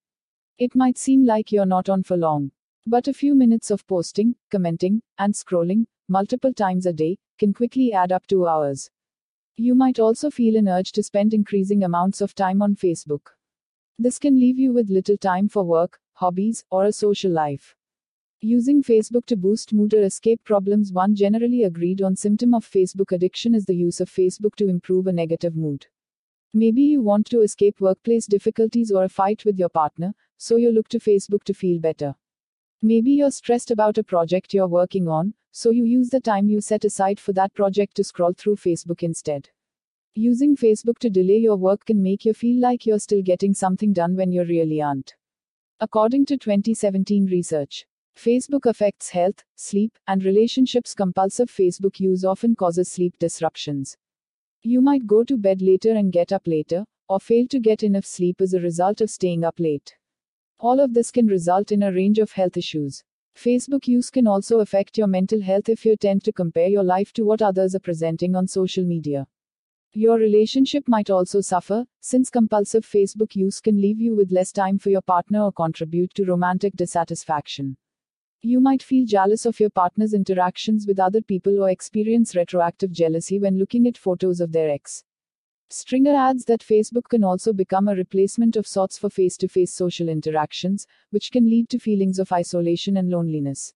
It 0.59 0.75
might 0.75 0.99
seem 0.99 1.25
like 1.25 1.51
you're 1.51 1.65
not 1.65 1.89
on 1.89 2.03
for 2.03 2.17
long. 2.17 2.51
But 2.87 3.09
a 3.09 3.15
few 3.15 3.35
minutes 3.35 3.71
of 3.71 3.87
posting, 3.87 4.35
commenting, 4.51 5.03
and 5.19 5.33
scrolling, 5.33 5.87
multiple 6.09 6.53
times 6.53 6.87
a 6.87 6.93
day, 6.93 7.19
can 7.39 7.55
quickly 7.55 7.93
add 7.93 8.13
up 8.13 8.27
to 8.27 8.47
hours. 8.47 8.91
You 9.57 9.75
might 9.75 9.99
also 9.99 10.31
feel 10.31 10.57
an 10.57 10.69
urge 10.69 10.93
to 10.93 11.03
spend 11.03 11.35
increasing 11.35 11.85
amounts 11.85 12.21
of 12.21 12.35
time 12.35 12.63
on 12.63 12.77
Facebook. 12.77 13.29
This 13.99 14.19
can 14.19 14.39
leave 14.39 14.59
you 14.59 14.73
with 14.73 14.91
little 14.91 15.17
time 15.17 15.49
for 15.49 15.63
work, 15.63 16.01
hobbies, 16.13 16.65
or 16.71 16.85
a 16.85 16.93
social 16.93 17.31
life. 17.31 17.77
Using 18.43 18.83
Facebook 18.83 19.27
to 19.27 19.37
boost 19.37 19.75
mood 19.75 19.93
or 19.93 20.03
escape 20.03 20.43
problems. 20.45 20.95
One 20.95 21.15
generally 21.15 21.65
agreed 21.65 22.01
on 22.01 22.17
symptom 22.17 22.55
of 22.55 22.65
Facebook 22.65 23.13
addiction 23.13 23.55
is 23.55 23.67
the 23.67 23.77
use 23.77 24.01
of 24.01 24.09
Facebook 24.09 24.55
to 24.57 24.67
improve 24.67 25.07
a 25.09 25.13
negative 25.13 25.57
mood. 25.57 25.87
Maybe 26.55 26.81
you 26.81 27.03
want 27.03 27.27
to 27.27 27.43
escape 27.43 27.83
workplace 27.83 28.27
difficulties 28.27 28.91
or 28.91 29.05
a 29.05 29.11
fight 29.11 29.45
with 29.45 29.59
your 29.59 29.69
partner, 29.69 30.15
so 30.39 30.57
you 30.57 30.73
look 30.73 30.89
to 30.89 30.99
Facebook 30.99 31.45
to 31.45 31.53
feel 31.53 31.79
better. 31.81 32.15
Maybe 32.81 33.11
you're 33.11 33.31
stressed 33.31 33.73
about 33.73 33.99
a 33.99 34.03
project 34.03 34.55
you're 34.55 34.67
working 34.67 35.07
on, 35.07 35.35
so 35.53 35.69
you 35.69 35.85
use 35.85 36.09
the 36.09 36.19
time 36.19 36.49
you 36.49 36.63
set 36.63 36.87
aside 36.87 37.21
for 37.21 37.35
that 37.35 37.53
project 37.53 37.95
to 37.97 38.05
scroll 38.05 38.33
through 38.33 38.57
Facebook 38.57 39.03
instead. 39.03 39.51
Using 40.15 40.57
Facebook 40.57 40.99
to 41.01 41.11
delay 41.11 41.37
your 41.37 41.57
work 41.57 41.85
can 41.85 42.03
make 42.03 42.25
you 42.25 42.33
feel 42.33 42.59
like 42.59 42.87
you're 42.87 43.01
still 43.01 43.21
getting 43.21 43.53
something 43.53 43.93
done 43.93 44.17
when 44.17 44.33
you 44.33 44.45
really 44.45 44.81
aren't. 44.81 45.15
According 45.79 46.25
to 46.27 46.39
2017 46.39 47.27
research, 47.27 47.87
Facebook 48.17 48.67
affects 48.67 49.11
health, 49.11 49.45
sleep, 49.57 49.99
and 50.07 50.25
relationships. 50.25 50.95
Compulsive 50.95 51.51
Facebook 51.51 52.01
use 52.01 52.25
often 52.25 52.55
causes 52.55 52.91
sleep 52.91 53.15
disruptions. 53.19 53.97
You 54.63 54.81
might 54.81 55.07
go 55.07 55.25
to 55.25 55.39
bed 55.39 55.63
later 55.63 55.93
and 55.93 56.13
get 56.13 56.33
up 56.33 56.47
later, 56.47 56.85
or 57.09 57.19
fail 57.19 57.47
to 57.49 57.59
get 57.59 57.83
enough 57.83 58.05
sleep 58.05 58.41
as 58.41 58.53
a 58.53 58.61
result 58.61 59.01
of 59.01 59.11
staying 59.11 59.43
up 59.45 59.59
late. 59.59 59.97
All 60.59 60.81
of 60.81 60.93
this 60.93 61.11
can 61.11 61.27
result 61.27 61.73
in 61.73 61.83
a 61.83 61.93
range 61.93 62.19
of 62.19 62.33
health 62.33 62.59
issues. 62.59 63.03
Facebook 63.35 63.89
use 63.89 64.11
can 64.11 64.27
also 64.27 64.61
affect 64.61 64.99
your 64.99 65.07
mental 65.07 65.41
health 65.41 65.71
if 65.71 65.87
you 65.87 65.97
tend 65.97 66.23
to 66.25 66.33
compare 66.33 66.69
your 66.69 66.85
life 66.85 67.13
to 67.15 67.25
what 67.25 67.41
others 67.41 67.75
are 67.75 67.81
presenting 67.81 68.37
on 68.37 68.47
social 68.47 68.85
media. 68.85 69.27
Your 69.93 70.19
relationship 70.19 70.87
might 70.87 71.09
also 71.09 71.41
suffer, 71.41 71.87
since 72.01 72.29
compulsive 72.29 72.85
Facebook 72.87 73.35
use 73.35 73.61
can 73.61 73.81
leave 73.81 74.01
you 74.01 74.15
with 74.15 74.31
less 74.31 74.53
time 74.53 74.79
for 74.79 74.91
your 74.91 75.03
partner 75.03 75.43
or 75.43 75.53
contribute 75.53 76.13
to 76.15 76.25
romantic 76.27 76.77
dissatisfaction. 76.77 77.77
You 78.43 78.59
might 78.59 78.83
feel 78.83 79.05
jealous 79.05 79.45
of 79.45 79.61
your 79.61 79.69
partner's 79.69 80.15
interactions 80.15 80.87
with 80.87 80.99
other 80.99 81.21
people 81.21 81.63
or 81.63 81.69
experience 81.69 82.35
retroactive 82.35 82.91
jealousy 82.91 83.39
when 83.39 83.59
looking 83.59 83.87
at 83.87 83.99
photos 83.99 84.41
of 84.41 84.51
their 84.51 84.71
ex. 84.71 85.05
Stringer 85.69 86.15
adds 86.15 86.47
that 86.47 86.63
Facebook 86.63 87.11
can 87.11 87.23
also 87.23 87.53
become 87.53 87.87
a 87.87 87.95
replacement 87.95 88.57
of 88.57 88.67
sorts 88.67 88.97
for 88.97 89.11
face 89.11 89.37
to 89.37 89.47
face 89.47 89.75
social 89.75 90.09
interactions, 90.09 90.87
which 91.11 91.31
can 91.31 91.51
lead 91.51 91.69
to 91.69 91.79
feelings 91.79 92.19
of 92.19 92.33
isolation 92.33 92.97
and 92.97 93.11
loneliness. 93.11 93.75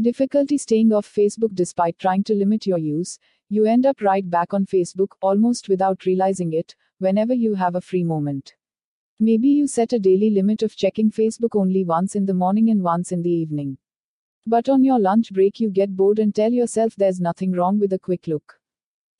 Difficulty 0.00 0.58
staying 0.58 0.92
off 0.92 1.06
Facebook 1.06 1.54
despite 1.54 1.96
trying 1.96 2.24
to 2.24 2.34
limit 2.34 2.66
your 2.66 2.78
use, 2.78 3.20
you 3.48 3.64
end 3.64 3.86
up 3.86 4.00
right 4.00 4.28
back 4.28 4.52
on 4.52 4.66
Facebook, 4.66 5.12
almost 5.22 5.68
without 5.68 6.04
realizing 6.04 6.52
it, 6.52 6.74
whenever 6.98 7.32
you 7.32 7.54
have 7.54 7.76
a 7.76 7.80
free 7.80 8.02
moment. 8.02 8.54
Maybe 9.20 9.50
you 9.50 9.68
set 9.68 9.92
a 9.92 10.00
daily 10.00 10.30
limit 10.30 10.64
of 10.64 10.74
checking 10.74 11.12
Facebook 11.12 11.54
only 11.54 11.84
once 11.84 12.16
in 12.16 12.26
the 12.26 12.34
morning 12.34 12.70
and 12.70 12.82
once 12.82 13.12
in 13.12 13.22
the 13.22 13.30
evening. 13.30 13.78
But 14.46 14.68
on 14.68 14.84
your 14.84 15.00
lunch 15.00 15.32
break, 15.32 15.58
you 15.58 15.70
get 15.70 15.96
bored 15.96 16.18
and 16.18 16.34
tell 16.34 16.52
yourself 16.52 16.94
there's 16.96 17.20
nothing 17.20 17.52
wrong 17.52 17.78
with 17.78 17.92
a 17.94 17.98
quick 17.98 18.26
look. 18.26 18.60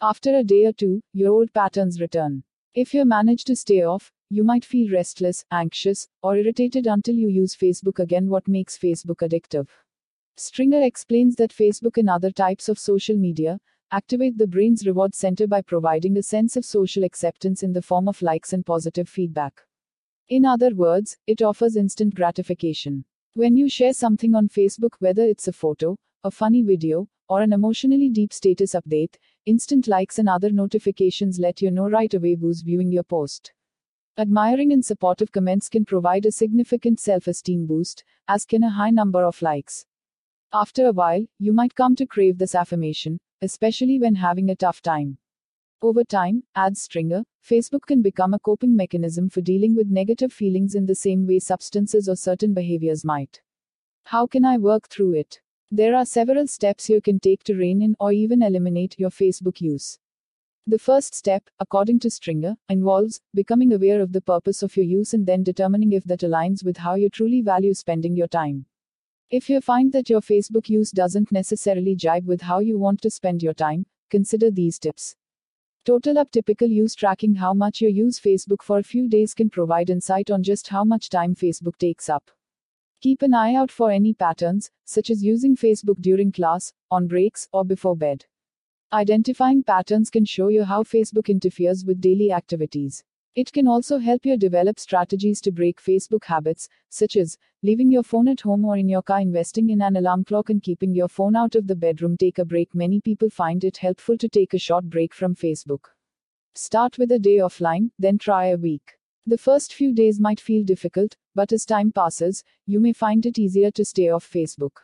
After 0.01 0.37
a 0.37 0.45
day 0.45 0.67
or 0.67 0.73
two, 0.73 1.01
your 1.13 1.33
old 1.33 1.53
patterns 1.55 2.01
return. 2.01 2.43
If 2.75 2.93
you 2.93 3.05
manage 3.05 3.45
to 3.45 3.57
stay 3.57 3.83
off, 3.83 4.13
you 4.29 4.45
might 4.45 4.65
feel 4.65 4.93
restless, 4.93 5.45
anxious, 5.51 6.09
or 6.23 6.37
irritated 6.37 6.87
until 6.87 7.15
you 7.15 7.29
use 7.29 7.57
Facebook 7.57 8.01
again. 8.01 8.29
What 8.29 8.49
makes 8.49 8.77
Facebook 8.77 9.27
addictive? 9.27 9.69
Stringer 10.37 10.83
explains 10.83 11.37
that 11.37 11.55
Facebook 11.55 11.97
and 11.97 12.11
other 12.11 12.31
types 12.31 12.69
of 12.69 12.79
social 12.79 13.17
media 13.17 13.61
activate 13.93 14.37
the 14.37 14.47
brain's 14.47 14.85
reward 14.85 15.15
center 15.15 15.47
by 15.47 15.63
providing 15.63 16.17
a 16.17 16.23
sense 16.23 16.57
of 16.57 16.65
social 16.65 17.05
acceptance 17.05 17.63
in 17.63 17.73
the 17.73 17.81
form 17.81 18.09
of 18.09 18.21
likes 18.21 18.53
and 18.53 18.67
positive 18.67 19.09
feedback. 19.09 19.63
In 20.29 20.45
other 20.45 20.75
words, 20.75 21.17
it 21.27 21.41
offers 21.41 21.77
instant 21.77 22.15
gratification. 22.15 23.05
When 23.37 23.57
you 23.57 23.69
share 23.69 23.93
something 23.93 24.37
on 24.37 24.49
Facebook, 24.49 24.95
whether 25.01 25.25
it's 25.25 25.49
a 25.49 25.53
photo, 25.53 25.97
a 26.23 26.31
funny 26.31 26.63
video, 26.63 27.09
or 27.29 27.43
an 27.43 27.53
emotionally 27.53 28.09
deep 28.09 28.33
status 28.33 28.75
update, 28.75 29.17
instant 29.45 29.89
likes 29.89 30.21
and 30.21 30.29
other 30.29 30.51
notifications 30.51 31.41
let 31.41 31.61
you 31.61 31.73
know 31.73 31.91
right 31.91 32.15
away 32.15 32.37
who's 32.37 32.63
viewing 32.63 32.93
your 32.93 33.03
post. 33.03 33.53
Admiring 34.17 34.73
and 34.73 34.85
supportive 34.85 35.33
comments 35.33 35.69
can 35.69 35.85
provide 35.85 36.27
a 36.27 36.31
significant 36.31 37.01
self 37.01 37.27
esteem 37.27 37.67
boost, 37.67 38.05
as 38.29 38.45
can 38.45 38.63
a 38.63 38.71
high 38.71 38.91
number 38.91 39.25
of 39.25 39.43
likes. 39.43 39.85
After 40.53 40.87
a 40.87 40.93
while, 40.93 41.27
you 41.41 41.53
might 41.53 41.75
come 41.75 41.97
to 41.97 42.07
crave 42.07 42.39
this 42.39 42.55
affirmation, 42.55 43.19
especially 43.43 43.99
when 43.99 44.15
having 44.15 44.51
a 44.51 44.55
tough 44.55 44.81
time. 44.81 45.19
Over 45.83 46.05
time, 46.05 46.45
adds 46.55 46.83
Stringer, 46.83 47.25
Facebook 47.45 47.83
can 47.87 48.01
become 48.01 48.35
a 48.35 48.39
coping 48.39 48.75
mechanism 48.75 49.29
for 49.29 49.41
dealing 49.41 49.75
with 49.75 49.89
negative 49.91 50.33
feelings 50.33 50.75
in 50.75 50.87
the 50.87 50.95
same 50.95 51.27
way 51.27 51.39
substances 51.39 52.09
or 52.09 52.17
certain 52.17 52.55
behaviors 52.55 53.05
might. 53.05 53.43
How 54.05 54.27
can 54.27 54.45
I 54.45 54.57
work 54.59 54.89
through 54.89 55.15
it? 55.15 55.41
There 55.71 55.95
are 55.95 56.07
several 56.07 56.47
steps 56.47 56.89
you 56.89 57.01
can 57.01 57.19
take 57.19 57.43
to 57.45 57.55
rein 57.55 57.83
in 57.83 57.97
or 57.99 58.13
even 58.13 58.43
eliminate 58.43 58.99
your 58.99 59.11
Facebook 59.11 59.61
use. 59.61 59.99
The 60.67 60.79
first 60.79 61.15
step, 61.15 61.43
according 61.61 61.99
to 62.01 62.11
Stringer, 62.11 62.57
involves 62.71 63.21
becoming 63.35 63.73
aware 63.73 64.01
of 64.01 64.13
the 64.13 64.23
purpose 64.23 64.63
of 64.63 64.75
your 64.77 64.87
use 64.87 65.13
and 65.13 65.27
then 65.27 65.43
determining 65.43 65.93
if 65.93 66.05
that 66.05 66.21
aligns 66.21 66.65
with 66.65 66.79
how 66.79 66.95
you 66.95 67.11
truly 67.11 67.43
value 67.43 67.75
spending 67.75 68.17
your 68.17 68.29
time. 68.29 68.65
If 69.31 69.51
you 69.51 69.61
find 69.61 69.93
that 69.93 70.09
your 70.09 70.21
Facebook 70.21 70.69
use 70.71 70.91
doesn't 70.91 71.33
necessarily 71.33 71.95
jibe 71.95 72.27
with 72.27 72.41
how 72.41 72.61
you 72.61 72.79
want 72.79 73.03
to 73.03 73.11
spend 73.11 73.43
your 73.43 73.53
time, 73.53 73.85
consider 74.09 74.51
these 74.51 74.79
tips. 74.79 75.17
Total 75.85 76.17
up 76.17 76.31
typical 76.31 76.67
use 76.67 76.95
tracking 76.95 77.35
how 77.35 77.53
much 77.53 77.83
you 77.83 77.91
use 77.91 78.19
Facebook 78.19 78.63
for 78.63 78.79
a 78.79 78.83
few 78.83 79.07
days 79.07 79.35
can 79.35 79.51
provide 79.51 79.91
insight 79.91 80.31
on 80.31 80.43
just 80.43 80.69
how 80.69 80.83
much 80.83 81.11
time 81.11 81.35
Facebook 81.35 81.77
takes 81.77 82.09
up. 82.09 82.31
Keep 83.03 83.21
an 83.21 83.35
eye 83.35 83.55
out 83.55 83.71
for 83.71 83.91
any 83.91 84.15
patterns, 84.15 84.71
such 84.87 85.11
as 85.11 85.23
using 85.23 85.55
Facebook 85.55 86.01
during 86.01 86.33
class, 86.33 86.73
on 86.91 87.07
breaks, 87.07 87.49
or 87.53 87.67
before 87.67 87.95
bed. 87.95 88.25
Identifying 88.95 89.63
patterns 89.63 90.09
can 90.09 90.25
show 90.25 90.49
you 90.49 90.65
how 90.65 90.85
Facebook 90.85 91.29
interferes 91.29 91.85
with 91.85 92.01
daily 92.01 92.33
activities. 92.33 93.05
It 93.37 93.53
can 93.53 93.67
also 93.67 93.99
help 93.99 94.25
you 94.25 94.37
develop 94.37 94.79
strategies 94.79 95.41
to 95.41 95.51
break 95.51 95.83
Facebook 95.83 96.25
habits, 96.25 96.69
such 96.89 97.17
as 97.17 97.37
leaving 97.63 97.91
your 97.91 98.05
phone 98.05 98.29
at 98.29 98.43
home 98.43 98.65
or 98.65 98.77
in 98.77 98.89
your 98.89 99.03
car, 99.03 99.21
investing 99.21 99.71
in 99.71 99.83
an 99.83 99.97
alarm 99.97 100.25
clock, 100.25 100.51
and 100.51 100.63
keeping 100.63 100.95
your 100.95 101.09
phone 101.09 101.35
out 101.35 101.57
of 101.57 101.67
the 101.67 101.75
bedroom. 101.75 102.17
Take 102.17 102.39
a 102.39 102.45
break. 102.45 102.73
Many 102.77 103.01
people 103.01 103.29
find 103.29 103.65
it 103.65 103.79
helpful 103.79 104.17
to 104.19 104.29
take 104.29 104.55
a 104.55 104.59
short 104.59 104.85
break 104.85 105.13
from 105.13 105.35
Facebook. 105.35 105.87
Start 106.55 106.97
with 106.97 107.11
a 107.11 107.19
day 107.19 107.39
offline, 107.39 107.91
then 107.99 108.19
try 108.19 108.47
a 108.47 108.57
week. 108.57 108.93
The 109.27 109.39
first 109.39 109.75
few 109.75 109.93
days 109.93 110.21
might 110.21 110.39
feel 110.39 110.63
difficult, 110.63 111.17
but 111.35 111.53
as 111.53 111.65
time 111.65 111.91
passes, 111.91 112.45
you 112.67 112.79
may 112.79 112.93
find 112.93 113.27
it 113.27 113.37
easier 113.37 113.73
to 113.73 113.85
stay 113.85 114.11
off 114.11 114.31
Facebook. 114.31 114.77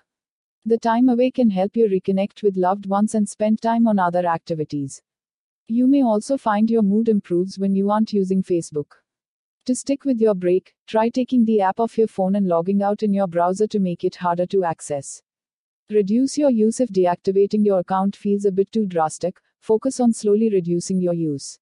The 0.65 0.79
time 0.79 1.09
away 1.09 1.31
can 1.31 1.51
help 1.51 1.77
you 1.77 1.87
reconnect 1.87 2.43
with 2.43 2.57
loved 2.57 2.87
ones 2.87 3.15
and 3.15 3.29
spend 3.29 3.63
time 3.63 3.87
on 3.87 4.01
other 4.01 4.27
activities. 4.27 5.03
You 5.73 5.87
may 5.87 6.03
also 6.03 6.37
find 6.37 6.69
your 6.69 6.83
mood 6.83 7.09
improves 7.09 7.57
when 7.57 7.77
you 7.77 7.93
aren't 7.93 8.13
using 8.13 8.43
Facebook. 8.43 8.91
To 9.67 9.75
stick 9.77 10.05
with 10.05 10.21
your 10.21 10.35
break, 10.35 10.75
try 10.89 11.09
taking 11.11 11.45
the 11.45 11.61
app 11.61 11.79
off 11.79 11.97
your 11.97 12.09
phone 12.09 12.35
and 12.35 12.49
logging 12.49 12.83
out 12.83 13.05
in 13.05 13.15
your 13.15 13.29
browser 13.29 13.69
to 13.69 13.79
make 13.79 14.03
it 14.03 14.17
harder 14.17 14.47
to 14.47 14.65
access. 14.65 15.23
Reduce 15.89 16.37
your 16.37 16.51
use 16.51 16.81
if 16.81 16.89
deactivating 16.89 17.65
your 17.65 17.79
account 17.79 18.17
feels 18.17 18.47
a 18.47 18.51
bit 18.51 18.73
too 18.73 18.85
drastic, 18.85 19.39
focus 19.61 20.01
on 20.01 20.13
slowly 20.13 20.51
reducing 20.51 21.01
your 21.01 21.15
use. 21.15 21.61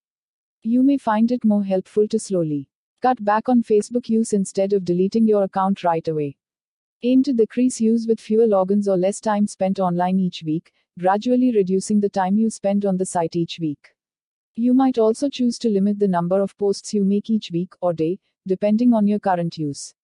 You 0.62 0.83
may 0.83 0.97
find 0.97 1.31
it 1.31 1.44
more 1.44 1.62
helpful 1.62 2.09
to 2.09 2.18
slowly 2.18 2.71
cut 3.03 3.23
back 3.23 3.51
on 3.51 3.62
Facebook 3.62 4.09
use 4.09 4.33
instead 4.33 4.73
of 4.73 4.87
deleting 4.87 5.29
your 5.29 5.42
account 5.42 5.85
right 5.85 6.09
away. 6.09 6.38
Aim 7.03 7.23
to 7.25 7.35
decrease 7.35 7.79
use 7.79 8.07
with 8.07 8.21
fewer 8.21 8.47
logins 8.47 8.88
or 8.88 8.97
less 8.97 9.21
time 9.21 9.47
spent 9.47 9.79
online 9.79 10.18
each 10.18 10.42
week, 10.47 10.73
gradually 10.99 11.53
reducing 11.53 12.01
the 12.01 12.09
time 12.09 12.38
you 12.38 12.49
spend 12.49 12.87
on 12.87 12.97
the 12.97 13.05
site 13.05 13.37
each 13.37 13.59
week. 13.61 13.90
You 14.61 14.75
might 14.75 14.99
also 14.99 15.29
choose 15.29 15.57
to 15.59 15.68
limit 15.68 16.01
the 16.01 16.09
number 16.09 16.40
of 16.40 16.59
posts 16.59 16.92
you 16.92 17.05
make 17.05 17.31
each 17.31 17.53
week 17.53 17.75
or 17.81 17.92
day, 17.92 18.18
depending 18.44 18.92
on 18.92 19.07
your 19.07 19.21
current 19.21 19.57
use. 19.57 19.94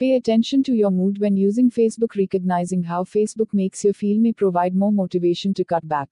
Pay 0.00 0.16
attention 0.16 0.64
to 0.64 0.72
your 0.72 0.90
mood 0.90 1.20
when 1.20 1.36
using 1.36 1.70
Facebook. 1.70 2.16
Recognizing 2.16 2.82
how 2.82 3.04
Facebook 3.04 3.52
makes 3.52 3.84
you 3.84 3.92
feel 3.92 4.18
may 4.18 4.32
provide 4.32 4.74
more 4.74 4.90
motivation 4.90 5.54
to 5.54 5.64
cut 5.64 5.86
back. 5.86 6.08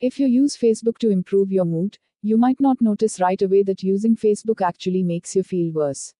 If 0.00 0.20
you 0.20 0.28
use 0.28 0.56
Facebook 0.56 0.98
to 0.98 1.10
improve 1.10 1.50
your 1.50 1.64
mood, 1.64 1.98
you 2.22 2.36
might 2.36 2.60
not 2.60 2.80
notice 2.80 3.20
right 3.20 3.42
away 3.42 3.64
that 3.64 3.82
using 3.82 4.14
Facebook 4.14 4.60
actually 4.60 5.02
makes 5.02 5.34
you 5.34 5.42
feel 5.42 5.72
worse. 5.72 6.14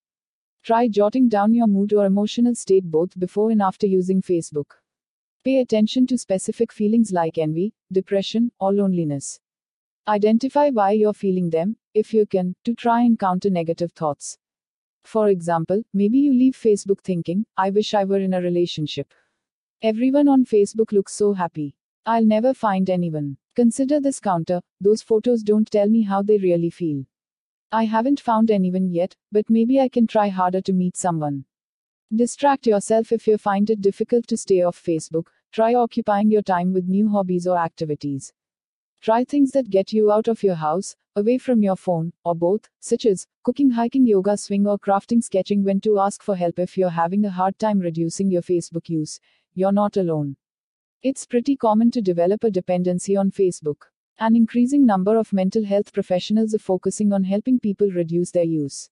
Try 0.64 0.88
jotting 0.88 1.28
down 1.28 1.54
your 1.54 1.68
mood 1.68 1.92
or 1.92 2.04
emotional 2.04 2.56
state 2.56 2.90
both 2.90 3.16
before 3.16 3.52
and 3.52 3.62
after 3.62 3.86
using 3.86 4.22
Facebook. 4.22 4.72
Pay 5.44 5.60
attention 5.60 6.08
to 6.08 6.18
specific 6.18 6.72
feelings 6.72 7.12
like 7.12 7.38
envy, 7.38 7.74
depression, 7.92 8.50
or 8.58 8.72
loneliness. 8.72 9.38
Identify 10.08 10.70
why 10.70 10.92
you're 10.92 11.12
feeling 11.12 11.50
them, 11.50 11.76
if 11.94 12.12
you 12.12 12.26
can, 12.26 12.54
to 12.64 12.74
try 12.74 13.02
and 13.02 13.18
counter 13.18 13.50
negative 13.50 13.92
thoughts. 13.92 14.38
For 15.04 15.28
example, 15.28 15.82
maybe 15.92 16.18
you 16.18 16.32
leave 16.32 16.54
Facebook 16.54 17.00
thinking, 17.00 17.44
I 17.56 17.70
wish 17.70 17.94
I 17.94 18.04
were 18.04 18.20
in 18.20 18.34
a 18.34 18.40
relationship. 18.40 19.12
Everyone 19.82 20.28
on 20.28 20.44
Facebook 20.44 20.92
looks 20.92 21.14
so 21.14 21.32
happy. 21.32 21.74
I'll 22.06 22.24
never 22.24 22.54
find 22.54 22.90
anyone. 22.90 23.36
Consider 23.56 24.00
this 24.00 24.20
counter, 24.20 24.60
those 24.80 25.02
photos 25.02 25.42
don't 25.42 25.70
tell 25.70 25.88
me 25.88 26.02
how 26.02 26.22
they 26.22 26.38
really 26.38 26.70
feel. 26.70 27.04
I 27.72 27.84
haven't 27.84 28.20
found 28.20 28.50
anyone 28.50 28.88
yet, 28.88 29.14
but 29.30 29.48
maybe 29.48 29.80
I 29.80 29.88
can 29.88 30.06
try 30.06 30.28
harder 30.28 30.60
to 30.62 30.72
meet 30.72 30.96
someone. 30.96 31.44
Distract 32.14 32.66
yourself 32.66 33.12
if 33.12 33.28
you 33.28 33.38
find 33.38 33.70
it 33.70 33.80
difficult 33.80 34.26
to 34.26 34.36
stay 34.36 34.62
off 34.62 34.82
Facebook. 34.82 35.26
Try 35.52 35.74
occupying 35.74 36.30
your 36.30 36.42
time 36.42 36.72
with 36.72 36.88
new 36.88 37.08
hobbies 37.08 37.46
or 37.46 37.56
activities. 37.56 38.32
Try 39.02 39.24
things 39.24 39.52
that 39.52 39.70
get 39.70 39.94
you 39.94 40.12
out 40.12 40.28
of 40.28 40.42
your 40.42 40.56
house, 40.56 40.94
away 41.16 41.38
from 41.38 41.62
your 41.62 41.76
phone, 41.76 42.12
or 42.22 42.34
both, 42.34 42.68
such 42.80 43.06
as 43.06 43.26
cooking, 43.42 43.70
hiking, 43.70 44.06
yoga, 44.06 44.36
swing, 44.36 44.66
or 44.66 44.78
crafting, 44.78 45.22
sketching. 45.22 45.64
When 45.64 45.80
to 45.80 45.98
ask 45.98 46.22
for 46.22 46.36
help 46.36 46.58
if 46.58 46.76
you're 46.76 46.90
having 46.90 47.24
a 47.24 47.30
hard 47.30 47.58
time 47.58 47.78
reducing 47.78 48.30
your 48.30 48.42
Facebook 48.42 48.90
use, 48.90 49.18
you're 49.54 49.72
not 49.72 49.96
alone. 49.96 50.36
It's 51.02 51.24
pretty 51.24 51.56
common 51.56 51.90
to 51.92 52.02
develop 52.02 52.44
a 52.44 52.50
dependency 52.50 53.16
on 53.16 53.30
Facebook. 53.30 53.84
An 54.18 54.36
increasing 54.36 54.84
number 54.84 55.16
of 55.16 55.32
mental 55.32 55.64
health 55.64 55.94
professionals 55.94 56.54
are 56.54 56.58
focusing 56.58 57.10
on 57.14 57.24
helping 57.24 57.58
people 57.58 57.90
reduce 57.90 58.30
their 58.32 58.44
use. 58.44 58.90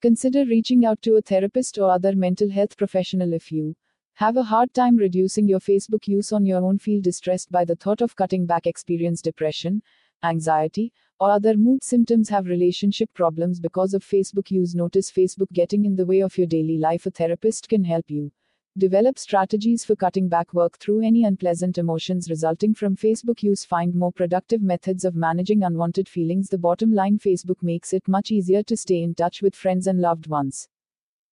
Consider 0.00 0.44
reaching 0.44 0.84
out 0.84 1.02
to 1.02 1.16
a 1.16 1.20
therapist 1.20 1.78
or 1.78 1.90
other 1.90 2.14
mental 2.14 2.48
health 2.48 2.76
professional 2.76 3.32
if 3.32 3.50
you 3.50 3.74
have 4.14 4.36
a 4.36 4.42
hard 4.42 4.72
time 4.74 4.96
reducing 4.96 5.48
your 5.48 5.60
Facebook 5.60 6.06
use 6.06 6.32
on 6.32 6.44
your 6.44 6.62
own, 6.62 6.78
feel 6.78 7.00
distressed 7.00 7.50
by 7.50 7.64
the 7.64 7.76
thought 7.76 8.02
of 8.02 8.14
cutting 8.14 8.46
back, 8.46 8.66
experience 8.66 9.22
depression, 9.22 9.82
anxiety, 10.22 10.92
or 11.18 11.30
other 11.30 11.56
mood 11.56 11.82
symptoms, 11.82 12.28
have 12.28 12.46
relationship 12.46 13.12
problems 13.14 13.58
because 13.58 13.94
of 13.94 14.04
Facebook 14.04 14.50
use. 14.50 14.74
Notice 14.74 15.10
Facebook 15.10 15.50
getting 15.52 15.84
in 15.84 15.96
the 15.96 16.04
way 16.04 16.20
of 16.20 16.36
your 16.36 16.46
daily 16.46 16.78
life. 16.78 17.06
A 17.06 17.10
therapist 17.10 17.68
can 17.68 17.84
help 17.84 18.10
you. 18.10 18.30
Develop 18.78 19.18
strategies 19.18 19.84
for 19.84 19.96
cutting 19.96 20.28
back, 20.28 20.52
work 20.54 20.78
through 20.78 21.04
any 21.04 21.24
unpleasant 21.24 21.78
emotions 21.78 22.30
resulting 22.30 22.74
from 22.74 22.96
Facebook 22.96 23.42
use, 23.42 23.64
find 23.64 23.94
more 23.94 24.12
productive 24.12 24.62
methods 24.62 25.04
of 25.04 25.14
managing 25.14 25.62
unwanted 25.62 26.08
feelings. 26.08 26.48
The 26.48 26.58
bottom 26.58 26.92
line 26.92 27.18
Facebook 27.18 27.62
makes 27.62 27.92
it 27.92 28.08
much 28.08 28.30
easier 28.30 28.62
to 28.62 28.76
stay 28.76 29.02
in 29.02 29.14
touch 29.14 29.42
with 29.42 29.54
friends 29.54 29.86
and 29.86 30.00
loved 30.00 30.26
ones. 30.26 30.68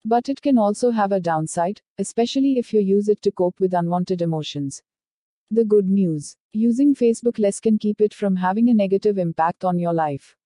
But 0.05 0.29
it 0.29 0.41
can 0.41 0.57
also 0.57 0.91
have 0.91 1.13
a 1.13 1.21
downside, 1.21 1.83
especially 1.99 2.59
if 2.59 2.73
you 2.73 2.81
use 2.81 3.09
it 3.09 3.21
to 3.23 3.31
cope 3.31 3.61
with 3.61 3.75
unwanted 3.75 4.23
emotions. 4.23 4.83
The 5.51 5.65
good 5.65 5.89
news 5.89 6.37
using 6.53 6.95
Facebook 6.95 7.39
less 7.39 7.61
can 7.61 7.79
keep 7.79 8.01
it 8.01 8.15
from 8.15 8.37
having 8.37 8.69
a 8.69 8.75
negative 8.75 9.19
impact 9.19 9.65
on 9.65 9.79
your 9.79 9.93
life. 9.93 10.37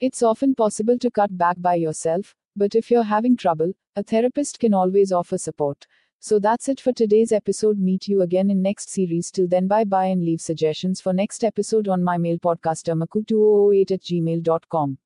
It's 0.00 0.22
often 0.22 0.54
possible 0.54 0.98
to 0.98 1.10
cut 1.10 1.36
back 1.36 1.60
by 1.60 1.74
yourself, 1.74 2.34
but 2.56 2.74
if 2.74 2.90
you're 2.90 3.04
having 3.04 3.36
trouble, 3.36 3.72
a 3.94 4.02
therapist 4.02 4.58
can 4.58 4.74
always 4.74 5.12
offer 5.12 5.38
support. 5.38 5.86
So 6.20 6.38
that's 6.38 6.68
it 6.68 6.80
for 6.80 6.92
today's 6.92 7.30
episode. 7.30 7.78
Meet 7.78 8.08
you 8.08 8.22
again 8.22 8.50
in 8.50 8.60
next 8.60 8.90
series. 8.90 9.30
Till 9.30 9.46
then, 9.46 9.68
bye 9.68 9.84
bye 9.84 10.06
and 10.06 10.24
leave 10.24 10.40
suggestions 10.40 11.00
for 11.00 11.12
next 11.12 11.44
episode 11.44 11.86
on 11.86 12.02
my 12.02 12.18
mail 12.18 12.38
podcaster 12.38 13.00
maku2008 13.00 13.90
at 13.92 14.00
gmail.com. 14.00 14.98